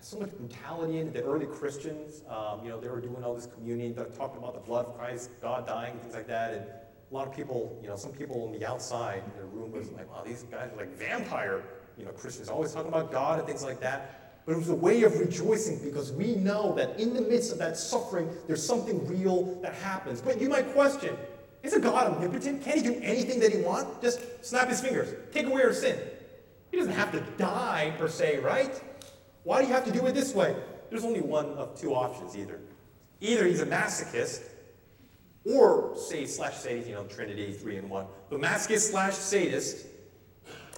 so 0.08 0.20
much 0.20 0.32
brutality 0.38 1.00
in? 1.00 1.12
The 1.12 1.24
early 1.24 1.46
Christians, 1.46 2.24
um, 2.30 2.64
you 2.64 2.70
know, 2.70 2.80
they 2.80 2.88
were 2.88 3.02
doing 3.02 3.24
all 3.24 3.36
this 3.36 3.48
communion, 3.48 3.94
they're 3.94 4.06
talking 4.06 4.38
about 4.38 4.54
the 4.54 4.62
blood 4.62 4.86
of 4.86 4.98
Christ, 4.98 5.32
God 5.42 5.68
dying, 5.68 5.98
things 6.00 6.14
like 6.14 6.28
that. 6.28 6.54
And 6.54 6.66
a 6.66 7.14
lot 7.14 7.28
of 7.28 7.36
people, 7.36 7.78
you 7.82 7.90
know, 7.90 7.98
some 7.98 8.14
people 8.14 8.46
on 8.46 8.58
the 8.58 8.66
outside 8.66 9.22
in 9.26 9.42
the 9.42 9.46
room 9.48 9.74
was 9.74 9.92
like, 9.92 10.10
wow, 10.10 10.24
these 10.26 10.44
guys 10.44 10.72
are 10.74 10.78
like 10.78 10.96
vampire, 10.98 11.62
you 11.98 12.06
know, 12.06 12.12
Christians, 12.12 12.48
always 12.48 12.72
talking 12.72 12.88
about 12.88 13.12
God 13.12 13.40
and 13.40 13.48
things 13.48 13.64
like 13.64 13.82
that. 13.82 14.46
But 14.46 14.54
it 14.54 14.60
was 14.60 14.70
a 14.70 14.76
way 14.76 15.04
of 15.04 15.20
rejoicing 15.20 15.84
because 15.84 16.14
we 16.14 16.36
know 16.36 16.74
that 16.76 16.98
in 16.98 17.14
the 17.14 17.22
midst 17.22 17.52
of 17.52 17.58
that 17.58 17.76
suffering, 17.76 18.30
there's 18.48 18.66
something 18.66 19.06
real 19.08 19.60
that 19.62 19.74
happens. 19.74 20.22
But 20.22 20.40
you 20.40 20.48
might 20.48 20.72
question, 20.72 21.18
isn't 21.64 21.82
God 21.82 22.14
omnipotent? 22.14 22.64
Can't 22.64 22.78
he 22.78 22.84
do 22.84 22.98
anything 23.04 23.42
that 23.42 23.52
he 23.52 23.60
wants? 23.60 24.02
Just 24.02 24.46
snap 24.46 24.70
his 24.70 24.80
fingers, 24.80 25.14
take 25.34 25.48
away 25.48 25.64
our 25.64 25.74
sin. 25.74 26.00
He 26.72 26.78
doesn't 26.78 26.94
have 26.94 27.12
to 27.12 27.20
die 27.38 27.94
per 27.98 28.08
se, 28.08 28.40
right? 28.40 28.82
Why 29.48 29.62
do 29.62 29.68
you 29.70 29.74
have 29.74 29.86
to 29.86 29.94
do 29.94 30.06
it 30.08 30.14
this 30.14 30.36
way? 30.36 30.58
There's 30.90 31.06
only 31.06 31.22
one 31.22 31.46
of 31.54 31.80
two 31.80 31.96
options 31.96 32.36
either. 32.36 32.60
Either 33.22 33.46
he's 33.46 33.62
a 33.62 33.66
masochist, 33.66 34.42
or 35.46 35.96
say 35.96 36.26
slash 36.26 36.58
sadist, 36.58 36.90
you 36.90 36.96
know, 36.96 37.06
Trinity, 37.06 37.54
three 37.54 37.78
and 37.78 37.90
one. 37.90 38.08
But 38.30 38.42
masochist 38.42 38.92
slash 38.92 39.14
sadist 39.14 39.86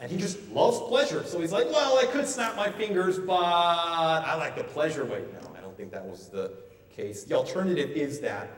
and 0.03 0.11
he 0.11 0.17
just 0.17 0.47
loves 0.49 0.77
pleasure. 0.81 1.23
So 1.23 1.41
he's 1.41 1.51
like, 1.51 1.65
well, 1.71 1.97
I 1.97 2.05
could 2.05 2.27
snap 2.27 2.55
my 2.55 2.71
fingers, 2.71 3.17
but 3.17 3.41
I 3.41 4.35
like 4.35 4.55
the 4.55 4.65
pleasure 4.65 5.03
way. 5.03 5.23
No, 5.41 5.51
I 5.57 5.61
don't 5.61 5.75
think 5.75 5.91
that 5.91 6.05
was 6.05 6.29
the 6.29 6.51
case. 6.95 7.23
The 7.23 7.33
alternative 7.33 7.89
is 7.89 8.19
that 8.19 8.51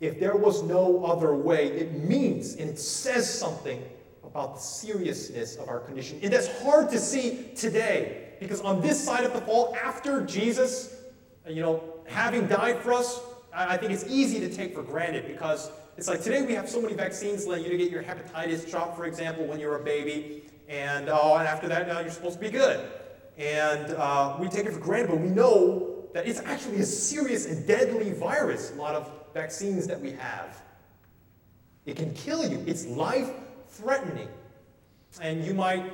if 0.00 0.20
there 0.20 0.36
was 0.36 0.62
no 0.62 1.04
other 1.04 1.34
way, 1.34 1.66
it 1.72 2.04
means 2.04 2.54
and 2.54 2.70
it 2.70 2.78
says 2.78 3.28
something 3.36 3.82
about 4.22 4.54
the 4.54 4.60
seriousness 4.60 5.56
of 5.56 5.68
our 5.68 5.80
condition. 5.80 6.20
And 6.22 6.32
that's 6.32 6.62
hard 6.62 6.88
to 6.90 7.00
see 7.00 7.48
today 7.56 8.27
because 8.40 8.60
on 8.60 8.80
this 8.80 9.02
side 9.02 9.24
of 9.24 9.32
the 9.32 9.40
fall, 9.40 9.76
after 9.82 10.24
Jesus, 10.24 11.02
you 11.48 11.62
know, 11.62 11.82
having 12.06 12.46
died 12.46 12.78
for 12.80 12.92
us, 12.92 13.20
I 13.52 13.76
think 13.76 13.92
it's 13.92 14.06
easy 14.06 14.40
to 14.40 14.54
take 14.54 14.74
for 14.74 14.82
granted 14.82 15.26
because 15.26 15.70
it's 15.96 16.06
like 16.06 16.22
today 16.22 16.42
we 16.42 16.54
have 16.54 16.68
so 16.68 16.80
many 16.80 16.94
vaccines 16.94 17.46
letting 17.46 17.64
you 17.64 17.70
to 17.70 17.76
get 17.76 17.90
your 17.90 18.02
hepatitis 18.02 18.68
shot, 18.68 18.96
for 18.96 19.06
example, 19.06 19.44
when 19.46 19.58
you're 19.58 19.76
a 19.76 19.84
baby, 19.84 20.44
and 20.68 21.08
oh, 21.08 21.36
and 21.36 21.48
after 21.48 21.66
that 21.68 21.88
now 21.88 22.00
you're 22.00 22.10
supposed 22.10 22.34
to 22.34 22.40
be 22.40 22.50
good. 22.50 22.88
And 23.36 23.94
uh, 23.94 24.36
we 24.38 24.48
take 24.48 24.66
it 24.66 24.72
for 24.72 24.80
granted, 24.80 25.10
but 25.10 25.20
we 25.20 25.28
know 25.28 26.04
that 26.14 26.26
it's 26.26 26.40
actually 26.40 26.78
a 26.78 26.84
serious 26.84 27.46
and 27.46 27.66
deadly 27.66 28.12
virus. 28.12 28.72
A 28.72 28.74
lot 28.74 28.94
of 28.94 29.10
vaccines 29.34 29.86
that 29.86 30.00
we 30.00 30.12
have, 30.12 30.62
it 31.86 31.96
can 31.96 32.12
kill 32.14 32.48
you. 32.48 32.62
It's 32.66 32.86
life-threatening, 32.86 34.28
and 35.20 35.44
you 35.44 35.54
might 35.54 35.90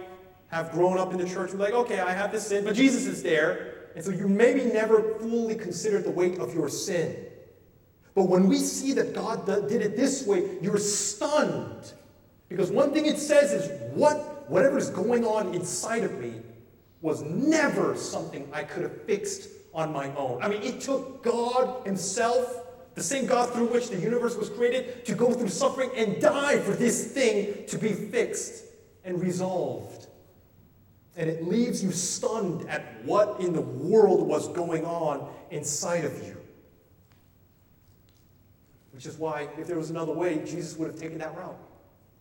have 0.54 0.70
grown 0.70 0.98
up 0.98 1.10
in 1.12 1.18
the 1.18 1.28
church 1.28 1.50
and 1.50 1.58
like, 1.58 1.74
okay, 1.74 1.98
I 1.98 2.12
have 2.12 2.30
this 2.30 2.46
sin, 2.46 2.64
but 2.64 2.76
Jesus 2.76 3.06
is 3.06 3.24
there, 3.24 3.88
and 3.96 4.04
so 4.04 4.12
you 4.12 4.28
maybe 4.28 4.64
never 4.64 5.18
fully 5.18 5.56
considered 5.56 6.04
the 6.04 6.12
weight 6.12 6.38
of 6.38 6.54
your 6.54 6.68
sin. 6.68 7.26
But 8.14 8.24
when 8.24 8.46
we 8.46 8.58
see 8.58 8.92
that 8.92 9.14
God 9.14 9.46
did 9.46 9.82
it 9.82 9.96
this 9.96 10.24
way, 10.24 10.58
you're 10.62 10.78
stunned. 10.78 11.92
Because 12.48 12.70
one 12.70 12.92
thing 12.92 13.06
it 13.06 13.18
says 13.18 13.50
is 13.50 13.92
what 13.94 14.48
whatever 14.48 14.78
is 14.78 14.90
going 14.90 15.24
on 15.24 15.52
inside 15.54 16.04
of 16.04 16.20
me 16.20 16.34
was 17.00 17.22
never 17.22 17.96
something 17.96 18.48
I 18.52 18.62
could 18.62 18.84
have 18.84 19.02
fixed 19.02 19.48
on 19.74 19.92
my 19.92 20.14
own. 20.14 20.40
I 20.40 20.46
mean, 20.46 20.62
it 20.62 20.80
took 20.80 21.24
God 21.24 21.84
Himself, 21.84 22.68
the 22.94 23.02
same 23.02 23.26
God 23.26 23.50
through 23.50 23.66
which 23.66 23.88
the 23.88 23.98
universe 23.98 24.36
was 24.36 24.50
created, 24.50 25.04
to 25.06 25.16
go 25.16 25.32
through 25.32 25.48
suffering 25.48 25.90
and 25.96 26.22
die 26.22 26.58
for 26.60 26.72
this 26.72 27.12
thing 27.12 27.66
to 27.66 27.76
be 27.76 27.92
fixed 27.92 28.66
and 29.04 29.20
resolved. 29.20 30.03
And 31.16 31.30
it 31.30 31.44
leaves 31.44 31.82
you 31.82 31.92
stunned 31.92 32.68
at 32.68 33.04
what 33.04 33.40
in 33.40 33.52
the 33.52 33.60
world 33.60 34.26
was 34.26 34.48
going 34.48 34.84
on 34.84 35.28
inside 35.50 36.04
of 36.04 36.24
you. 36.24 36.36
Which 38.92 39.06
is 39.06 39.16
why, 39.16 39.48
if 39.58 39.66
there 39.66 39.76
was 39.76 39.90
another 39.90 40.12
way, 40.12 40.38
Jesus 40.44 40.76
would 40.76 40.88
have 40.88 40.98
taken 40.98 41.18
that 41.18 41.36
route. 41.36 41.58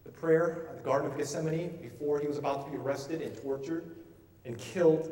The 0.06 0.12
prayer 0.12 0.68
at 0.70 0.78
the 0.78 0.84
Garden 0.84 1.12
of 1.12 1.18
Gethsemane 1.18 1.78
before 1.82 2.20
he 2.20 2.28
was 2.28 2.38
about 2.38 2.66
to 2.66 2.72
be 2.72 2.78
arrested 2.78 3.22
and 3.22 3.36
tortured 3.42 3.96
and 4.46 4.58
killed. 4.58 5.12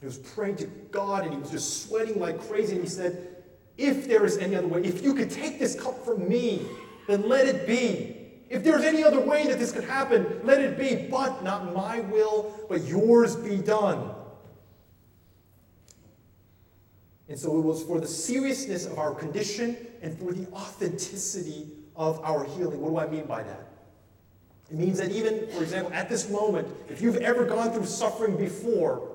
He 0.00 0.06
was 0.06 0.18
praying 0.18 0.56
to 0.56 0.66
God 0.90 1.24
and 1.24 1.32
he 1.32 1.40
was 1.40 1.50
just 1.50 1.86
sweating 1.86 2.20
like 2.20 2.40
crazy. 2.48 2.74
And 2.74 2.82
he 2.82 2.88
said, 2.88 3.36
If 3.78 4.08
there 4.08 4.24
is 4.24 4.38
any 4.38 4.56
other 4.56 4.66
way, 4.66 4.82
if 4.82 5.02
you 5.02 5.14
could 5.14 5.30
take 5.30 5.58
this 5.58 5.78
cup 5.78 6.04
from 6.04 6.28
me, 6.28 6.66
then 7.06 7.28
let 7.28 7.46
it 7.46 7.66
be. 7.66 8.15
If 8.48 8.62
there's 8.62 8.84
any 8.84 9.02
other 9.02 9.20
way 9.20 9.46
that 9.46 9.58
this 9.58 9.72
could 9.72 9.84
happen, 9.84 10.40
let 10.44 10.60
it 10.60 10.78
be. 10.78 11.08
But 11.10 11.42
not 11.42 11.74
my 11.74 12.00
will, 12.00 12.66
but 12.68 12.84
yours 12.84 13.34
be 13.34 13.56
done. 13.56 14.10
And 17.28 17.38
so 17.38 17.58
it 17.58 17.62
was 17.62 17.82
for 17.82 18.00
the 18.00 18.06
seriousness 18.06 18.86
of 18.86 18.98
our 18.98 19.12
condition 19.12 19.76
and 20.00 20.16
for 20.16 20.32
the 20.32 20.46
authenticity 20.52 21.72
of 21.96 22.20
our 22.20 22.44
healing. 22.44 22.80
What 22.80 22.90
do 22.90 22.98
I 22.98 23.10
mean 23.10 23.26
by 23.26 23.42
that? 23.42 23.66
It 24.70 24.76
means 24.76 24.98
that 24.98 25.10
even, 25.10 25.48
for 25.48 25.62
example, 25.62 25.92
at 25.92 26.08
this 26.08 26.28
moment, 26.28 26.68
if 26.88 27.00
you've 27.00 27.16
ever 27.16 27.44
gone 27.44 27.72
through 27.72 27.86
suffering 27.86 28.36
before, 28.36 29.10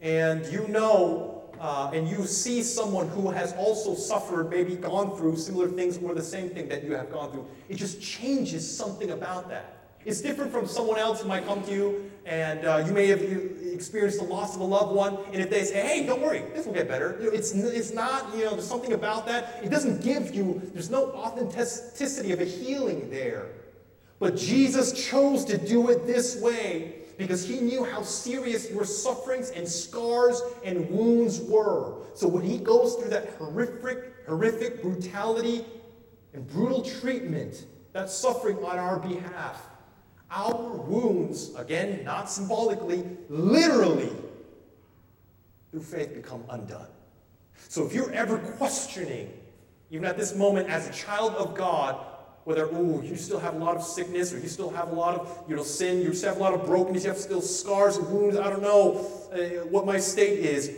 and 0.00 0.44
you 0.46 0.68
know 0.68 1.33
uh, 1.60 1.90
and 1.92 2.08
you 2.08 2.26
see 2.26 2.62
someone 2.62 3.08
who 3.08 3.30
has 3.30 3.52
also 3.54 3.94
suffered, 3.94 4.50
maybe 4.50 4.76
gone 4.76 5.16
through 5.16 5.36
similar 5.36 5.68
things 5.68 5.98
or 5.98 6.14
the 6.14 6.22
same 6.22 6.50
thing 6.50 6.68
that 6.68 6.84
you 6.84 6.94
have 6.94 7.10
gone 7.10 7.30
through, 7.30 7.46
it 7.68 7.76
just 7.76 8.00
changes 8.00 8.76
something 8.76 9.10
about 9.10 9.48
that. 9.48 9.78
It's 10.04 10.20
different 10.20 10.52
from 10.52 10.66
someone 10.66 10.98
else 10.98 11.22
who 11.22 11.28
might 11.28 11.46
come 11.46 11.62
to 11.64 11.72
you 11.72 12.10
and 12.26 12.64
uh, 12.64 12.84
you 12.86 12.92
may 12.92 13.06
have 13.06 13.22
experienced 13.22 14.18
the 14.18 14.24
loss 14.24 14.54
of 14.54 14.60
a 14.60 14.64
loved 14.64 14.94
one, 14.94 15.18
and 15.32 15.36
if 15.36 15.50
they 15.50 15.64
say, 15.64 15.86
hey, 15.86 16.06
don't 16.06 16.22
worry, 16.22 16.42
this 16.54 16.66
will 16.66 16.72
get 16.72 16.88
better, 16.88 17.18
it's, 17.20 17.52
it's 17.52 17.92
not, 17.92 18.34
you 18.34 18.44
know, 18.44 18.52
there's 18.52 18.66
something 18.66 18.92
about 18.92 19.26
that. 19.26 19.60
It 19.62 19.70
doesn't 19.70 20.02
give 20.02 20.34
you, 20.34 20.60
there's 20.72 20.90
no 20.90 21.12
authenticity 21.12 22.32
of 22.32 22.40
a 22.40 22.44
healing 22.44 23.10
there. 23.10 23.48
But 24.18 24.36
Jesus 24.36 24.92
chose 25.08 25.44
to 25.46 25.58
do 25.58 25.90
it 25.90 26.06
this 26.06 26.40
way 26.40 26.96
because 27.18 27.46
he 27.46 27.60
knew 27.60 27.84
how 27.84 28.02
serious 28.02 28.70
your 28.70 28.84
sufferings 28.84 29.50
and 29.50 29.68
scars 29.68 30.40
and 30.64 30.88
wounds 30.90 31.40
were. 31.40 31.94
So 32.14 32.28
when 32.28 32.42
he 32.42 32.58
goes 32.58 32.94
through 32.94 33.10
that 33.10 33.30
horrific, 33.38 34.12
horrific 34.26 34.82
brutality 34.82 35.64
and 36.32 36.46
brutal 36.48 36.82
treatment, 36.82 37.66
that 37.92 38.10
suffering 38.10 38.58
on 38.58 38.78
our 38.78 38.98
behalf, 38.98 39.68
our 40.30 40.76
wounds, 40.76 41.54
again, 41.56 42.02
not 42.04 42.28
symbolically, 42.28 43.04
literally, 43.28 44.10
through 45.70 45.82
faith 45.82 46.14
become 46.14 46.44
undone. 46.50 46.88
So 47.68 47.86
if 47.86 47.94
you're 47.94 48.12
ever 48.12 48.38
questioning, 48.38 49.32
even 49.90 50.04
at 50.06 50.16
this 50.16 50.34
moment 50.34 50.68
as 50.68 50.88
a 50.88 50.92
child 50.92 51.34
of 51.34 51.54
God, 51.54 52.04
whether, 52.44 52.66
ooh, 52.66 53.02
you 53.02 53.16
still 53.16 53.38
have 53.38 53.54
a 53.54 53.58
lot 53.58 53.76
of 53.76 53.82
sickness 53.82 54.32
or 54.32 54.38
you 54.38 54.48
still 54.48 54.70
have 54.70 54.90
a 54.90 54.94
lot 54.94 55.18
of, 55.18 55.44
you 55.48 55.56
know, 55.56 55.62
sin, 55.62 56.00
you 56.02 56.12
still 56.12 56.30
have 56.30 56.38
a 56.38 56.42
lot 56.42 56.54
of 56.54 56.66
brokenness, 56.66 57.04
you 57.04 57.10
have 57.10 57.18
still 57.18 57.40
scars 57.40 57.96
and 57.96 58.08
wounds, 58.10 58.36
I 58.36 58.50
don't 58.50 58.62
know 58.62 59.10
uh, 59.32 59.66
what 59.66 59.86
my 59.86 59.98
state 59.98 60.40
is, 60.40 60.70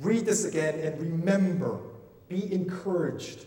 read 0.00 0.26
this 0.26 0.44
again 0.44 0.78
and 0.80 1.00
remember, 1.00 1.78
be 2.28 2.52
encouraged. 2.52 3.46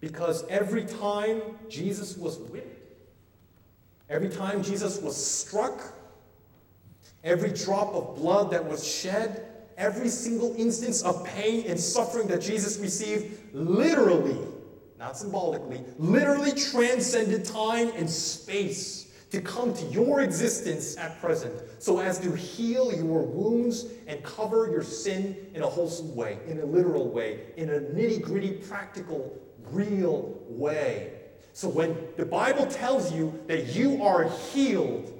Because 0.00 0.46
every 0.48 0.84
time 0.86 1.42
Jesus 1.68 2.16
was 2.16 2.38
whipped, 2.38 2.80
Every 4.10 4.28
time 4.28 4.62
Jesus 4.62 5.00
was 5.00 5.16
struck, 5.16 5.80
every 7.22 7.50
drop 7.50 7.94
of 7.94 8.16
blood 8.16 8.50
that 8.50 8.64
was 8.64 8.84
shed, 8.84 9.46
every 9.78 10.08
single 10.08 10.52
instance 10.56 11.02
of 11.02 11.24
pain 11.24 11.64
and 11.68 11.78
suffering 11.78 12.26
that 12.26 12.40
Jesus 12.42 12.78
received, 12.78 13.54
literally, 13.54 14.36
not 15.00 15.16
symbolically, 15.16 15.82
literally 15.98 16.52
transcended 16.52 17.44
time 17.44 17.90
and 17.96 18.08
space 18.08 19.10
to 19.30 19.40
come 19.40 19.72
to 19.72 19.84
your 19.86 20.20
existence 20.20 20.96
at 20.98 21.18
present 21.20 21.54
so 21.78 22.00
as 22.00 22.18
to 22.18 22.36
heal 22.36 22.92
your 22.92 23.22
wounds 23.22 23.86
and 24.06 24.22
cover 24.22 24.70
your 24.70 24.82
sin 24.82 25.34
in 25.54 25.62
a 25.62 25.66
wholesome 25.66 26.14
way, 26.14 26.38
in 26.46 26.60
a 26.60 26.64
literal 26.64 27.08
way, 27.08 27.40
in 27.56 27.70
a 27.70 27.80
nitty 27.80 28.20
gritty, 28.20 28.50
practical, 28.50 29.40
real 29.70 30.38
way. 30.48 31.12
So 31.54 31.68
when 31.68 31.96
the 32.16 32.26
Bible 32.26 32.66
tells 32.66 33.12
you 33.12 33.40
that 33.46 33.74
you 33.74 34.02
are 34.02 34.28
healed, 34.28 35.16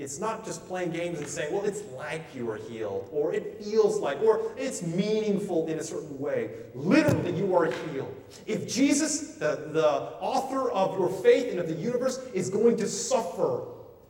it's 0.00 0.18
not 0.18 0.46
just 0.46 0.66
playing 0.66 0.92
games 0.92 1.18
and 1.18 1.28
saying, 1.28 1.52
well, 1.52 1.62
it's 1.66 1.82
like 1.94 2.24
you 2.34 2.50
are 2.50 2.56
healed, 2.56 3.06
or 3.12 3.34
it 3.34 3.62
feels 3.62 4.00
like, 4.00 4.18
or 4.22 4.50
it's 4.56 4.82
meaningful 4.82 5.66
in 5.66 5.78
a 5.78 5.84
certain 5.84 6.18
way. 6.18 6.52
Literally, 6.74 7.36
you 7.36 7.54
are 7.54 7.66
healed. 7.66 8.14
If 8.46 8.66
Jesus, 8.66 9.34
the, 9.34 9.68
the 9.72 9.86
author 10.20 10.70
of 10.70 10.98
your 10.98 11.10
faith 11.22 11.50
and 11.50 11.58
of 11.58 11.68
the 11.68 11.74
universe, 11.74 12.18
is 12.32 12.48
going 12.48 12.78
to 12.78 12.88
suffer, 12.88 13.64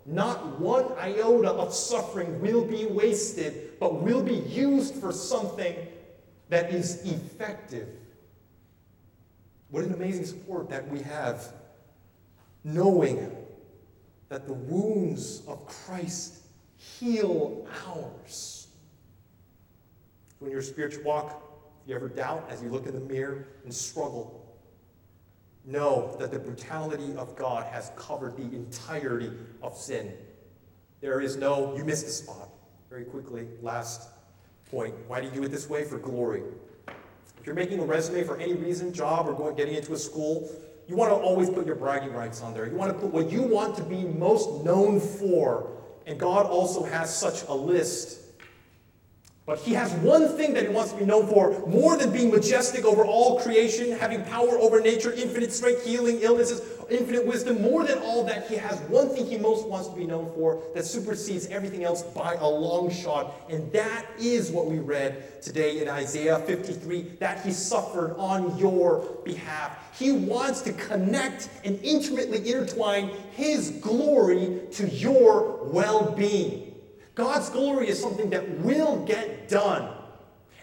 not 0.07 0.61
one 0.61 0.87
iota 0.96 1.50
of 1.50 1.74
suffering 1.74 2.40
will 2.40 2.64
be 2.64 2.87
wasted, 2.87 3.76
but 3.81 4.00
will 4.00 4.22
be 4.22 4.37
used 4.37 4.94
for 4.94 5.11
something 5.11 5.74
that 6.50 6.72
is 6.72 7.03
effective. 7.05 7.88
What 9.70 9.83
an 9.83 9.94
amazing 9.94 10.24
support 10.24 10.70
that 10.70 10.88
we 10.88 11.00
have, 11.00 11.53
knowing 12.62 13.39
that 14.31 14.47
the 14.47 14.55
wounds 14.55 15.43
of 15.47 15.66
Christ 15.66 16.38
heal 16.77 17.66
ours. 17.87 18.69
When 20.38 20.51
your 20.51 20.62
spiritual 20.62 21.05
walk, 21.05 21.43
if 21.83 21.90
you 21.90 21.95
ever 21.95 22.09
doubt 22.09 22.47
as 22.49 22.62
you 22.62 22.71
look 22.71 22.87
in 22.87 22.95
the 22.95 23.01
mirror 23.01 23.49
and 23.64 23.75
struggle, 23.75 24.57
know 25.66 26.16
that 26.19 26.31
the 26.31 26.38
brutality 26.38 27.14
of 27.16 27.37
God 27.37 27.66
has 27.66 27.93
covered 27.97 28.37
the 28.37 28.45
entirety 28.45 29.31
of 29.62 29.77
sin. 29.77 30.14
There 31.01 31.21
is 31.21 31.37
no, 31.37 31.77
you 31.77 31.85
missed 31.85 32.07
the 32.07 32.12
spot. 32.12 32.49
Very 32.88 33.05
quickly, 33.05 33.47
last 33.61 34.09
point. 34.71 34.95
Why 35.07 35.21
do 35.21 35.27
you 35.27 35.33
do 35.33 35.43
it 35.43 35.49
this 35.49 35.69
way? 35.69 35.85
For 35.85 35.99
glory. 35.99 36.43
If 37.38 37.47
you're 37.47 37.55
making 37.55 37.81
a 37.81 37.85
resume 37.85 38.25
for 38.25 38.38
any 38.38 38.55
reason, 38.55 38.93
job 38.93 39.29
or 39.29 39.35
going, 39.35 39.57
getting 39.57 39.75
into 39.75 39.93
a 39.93 39.99
school, 39.99 40.51
you 40.90 40.96
want 40.96 41.12
to 41.12 41.14
always 41.14 41.48
put 41.48 41.66
your 41.66 41.76
bragging 41.76 42.12
rights 42.12 42.42
on 42.42 42.53
there. 42.53 42.66
You 42.66 42.74
want 42.74 42.92
to 42.92 42.98
put 42.98 43.12
what 43.12 43.31
you 43.31 43.42
want 43.42 43.76
to 43.76 43.85
be 43.85 44.03
most 44.03 44.64
known 44.64 44.98
for. 44.98 45.70
And 46.05 46.18
God 46.18 46.46
also 46.46 46.83
has 46.83 47.16
such 47.16 47.44
a 47.46 47.55
list. 47.55 48.20
But 49.51 49.59
He 49.59 49.73
has 49.73 49.93
one 49.95 50.29
thing 50.37 50.55
that 50.55 50.63
He 50.63 50.69
wants 50.69 50.93
to 50.93 50.99
be 50.99 51.05
known 51.05 51.27
for 51.27 51.67
more 51.67 51.97
than 51.97 52.13
being 52.13 52.31
majestic 52.31 52.85
over 52.85 53.05
all 53.05 53.41
creation, 53.41 53.91
having 53.91 54.23
power 54.27 54.57
over 54.61 54.81
nature, 54.81 55.13
infinite 55.13 55.51
strength, 55.51 55.85
healing 55.85 56.21
illnesses, 56.21 56.63
infinite 56.89 57.27
wisdom. 57.27 57.61
More 57.61 57.85
than 57.85 57.99
all 57.99 58.23
that, 58.27 58.47
He 58.47 58.55
has 58.55 58.79
one 58.83 59.09
thing 59.09 59.27
He 59.27 59.39
most 59.39 59.67
wants 59.67 59.89
to 59.89 59.97
be 59.97 60.07
known 60.07 60.33
for 60.37 60.63
that 60.77 60.85
supersedes 60.85 61.49
everything 61.49 61.83
else 61.83 62.03
by 62.03 62.35
a 62.35 62.47
long 62.47 62.93
shot. 62.93 63.35
And 63.51 63.73
that 63.73 64.07
is 64.21 64.53
what 64.53 64.67
we 64.67 64.79
read 64.79 65.43
today 65.43 65.83
in 65.83 65.89
Isaiah 65.89 66.39
53 66.39 67.17
that 67.19 67.45
He 67.45 67.51
suffered 67.51 68.15
on 68.19 68.57
your 68.57 69.01
behalf. 69.25 69.99
He 69.99 70.13
wants 70.13 70.61
to 70.61 70.73
connect 70.75 71.49
and 71.65 71.77
intimately 71.83 72.49
intertwine 72.49 73.11
His 73.33 73.71
glory 73.71 74.61
to 74.75 74.89
your 74.91 75.65
well 75.65 76.13
being. 76.13 76.70
God's 77.14 77.51
glory 77.51 77.88
is 77.88 78.01
something 78.01 78.31
that 78.31 78.49
will 78.61 79.05
get 79.05 79.49
done. 79.49 79.94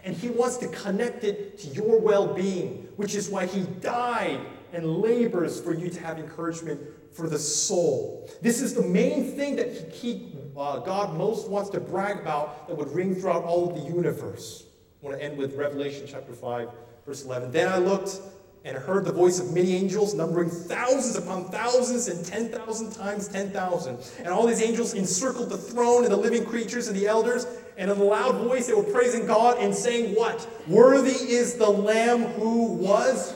And 0.04 0.16
He 0.16 0.28
wants 0.28 0.56
to 0.58 0.68
connect 0.68 1.24
it 1.24 1.58
to 1.58 1.68
your 1.68 2.00
well 2.00 2.32
being, 2.34 2.88
which 2.96 3.14
is 3.14 3.28
why 3.28 3.46
He 3.46 3.62
died 3.80 4.40
and 4.72 4.98
labors 4.98 5.60
for 5.60 5.74
you 5.74 5.88
to 5.90 6.00
have 6.00 6.18
encouragement 6.18 6.80
for 7.12 7.28
the 7.28 7.38
soul. 7.38 8.30
This 8.42 8.60
is 8.60 8.74
the 8.74 8.82
main 8.82 9.32
thing 9.32 9.56
that 9.56 9.72
he, 9.92 10.12
he, 10.12 10.32
uh, 10.56 10.78
God 10.80 11.16
most 11.16 11.48
wants 11.48 11.70
to 11.70 11.80
brag 11.80 12.18
about 12.20 12.68
that 12.68 12.76
would 12.76 12.92
ring 12.92 13.14
throughout 13.14 13.44
all 13.44 13.68
of 13.68 13.74
the 13.74 13.88
universe. 13.88 14.64
I 15.02 15.06
want 15.06 15.18
to 15.18 15.24
end 15.24 15.38
with 15.38 15.54
Revelation 15.54 16.06
chapter 16.06 16.32
5, 16.32 16.68
verse 17.06 17.24
11. 17.24 17.50
Then 17.50 17.68
I 17.68 17.78
looked 17.78 18.20
and 18.68 18.76
heard 18.76 19.04
the 19.06 19.12
voice 19.12 19.40
of 19.40 19.52
many 19.54 19.74
angels, 19.74 20.12
numbering 20.12 20.50
thousands 20.50 21.16
upon 21.16 21.50
thousands 21.50 22.08
and 22.08 22.24
10,000 22.24 22.92
times 22.92 23.26
10,000. 23.28 23.98
And 24.18 24.28
all 24.28 24.46
these 24.46 24.62
angels 24.62 24.92
encircled 24.92 25.48
the 25.48 25.56
throne 25.56 26.04
and 26.04 26.12
the 26.12 26.16
living 26.16 26.44
creatures 26.44 26.86
and 26.86 26.96
the 26.96 27.06
elders. 27.06 27.46
And 27.78 27.90
in 27.90 27.96
a 27.96 28.02
loud 28.02 28.36
voice, 28.36 28.66
they 28.66 28.74
were 28.74 28.82
praising 28.82 29.26
God 29.26 29.58
and 29.58 29.74
saying, 29.74 30.14
What? 30.14 30.46
Worthy 30.68 31.12
is 31.12 31.54
the 31.54 31.68
Lamb 31.68 32.24
who 32.24 32.74
was 32.74 33.34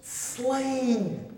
slain. 0.00 1.30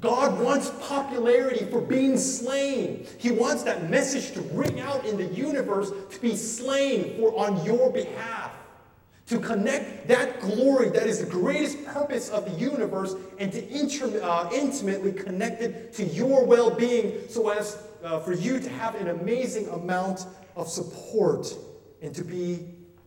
God 0.00 0.40
wants 0.40 0.70
popularity 0.80 1.66
for 1.66 1.80
being 1.80 2.18
slain. 2.18 3.06
He 3.18 3.30
wants 3.30 3.62
that 3.62 3.88
message 3.88 4.32
to 4.32 4.40
ring 4.40 4.80
out 4.80 5.06
in 5.06 5.16
the 5.16 5.26
universe 5.26 5.92
to 6.10 6.20
be 6.20 6.34
slain 6.34 7.16
for 7.16 7.38
on 7.38 7.64
your 7.64 7.92
behalf 7.92 8.55
to 9.26 9.38
connect 9.40 10.06
that 10.06 10.40
glory 10.40 10.88
that 10.90 11.06
is 11.06 11.18
the 11.18 11.30
greatest 11.30 11.84
purpose 11.84 12.30
of 12.30 12.44
the 12.44 12.58
universe 12.58 13.14
and 13.38 13.52
to 13.52 14.22
uh, 14.22 14.48
intimately 14.52 15.12
connect 15.12 15.60
it 15.60 15.92
to 15.92 16.04
your 16.04 16.44
well 16.44 16.70
being 16.70 17.28
so 17.28 17.48
as 17.48 17.82
uh, 18.04 18.20
for 18.20 18.32
you 18.32 18.60
to 18.60 18.68
have 18.68 18.94
an 18.94 19.08
amazing 19.08 19.68
amount 19.70 20.26
of 20.54 20.68
support 20.68 21.52
and 22.02 22.14
to 22.14 22.24
be, 22.24 22.64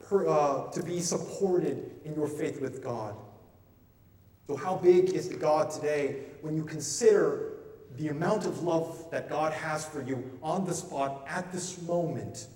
per, 0.07 0.27
uh, 0.27 0.69
to 0.71 0.83
be 0.83 0.99
supported 0.99 1.91
in 2.03 2.13
your 2.15 2.27
faith 2.27 2.61
with 2.61 2.83
God. 2.83 3.15
So, 4.47 4.55
how 4.55 4.75
big 4.75 5.11
is 5.11 5.29
the 5.29 5.35
God 5.35 5.71
today 5.71 6.23
when 6.41 6.55
you 6.55 6.63
consider 6.63 7.53
the 7.97 8.09
amount 8.09 8.45
of 8.45 8.63
love 8.63 9.09
that 9.11 9.29
God 9.29 9.53
has 9.53 9.85
for 9.85 10.01
you 10.01 10.37
on 10.41 10.65
the 10.65 10.73
spot 10.73 11.25
at 11.27 11.51
this 11.51 11.81
moment? 11.83 12.47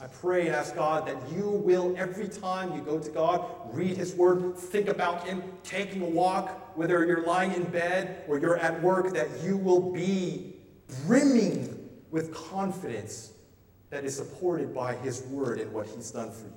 I 0.00 0.06
pray 0.08 0.46
and 0.46 0.54
ask 0.54 0.74
God 0.74 1.06
that 1.08 1.16
you 1.32 1.48
will, 1.48 1.94
every 1.96 2.28
time 2.28 2.74
you 2.74 2.82
go 2.82 2.98
to 2.98 3.10
God, 3.10 3.46
read 3.72 3.96
His 3.96 4.14
Word, 4.14 4.56
think 4.56 4.88
about 4.88 5.26
Him, 5.26 5.42
taking 5.62 6.02
a 6.02 6.06
walk, 6.06 6.76
whether 6.76 7.04
you're 7.06 7.24
lying 7.24 7.54
in 7.54 7.64
bed 7.64 8.24
or 8.28 8.38
you're 8.38 8.58
at 8.58 8.82
work, 8.82 9.14
that 9.14 9.28
you 9.42 9.56
will 9.56 9.92
be 9.92 10.56
brimming 11.06 11.88
with 12.10 12.34
confidence 12.34 13.32
that 13.88 14.04
is 14.04 14.14
supported 14.14 14.74
by 14.74 14.94
His 14.96 15.22
Word 15.24 15.60
and 15.60 15.72
what 15.72 15.86
He's 15.86 16.10
done 16.10 16.30
for 16.30 16.46
you. 16.46 16.55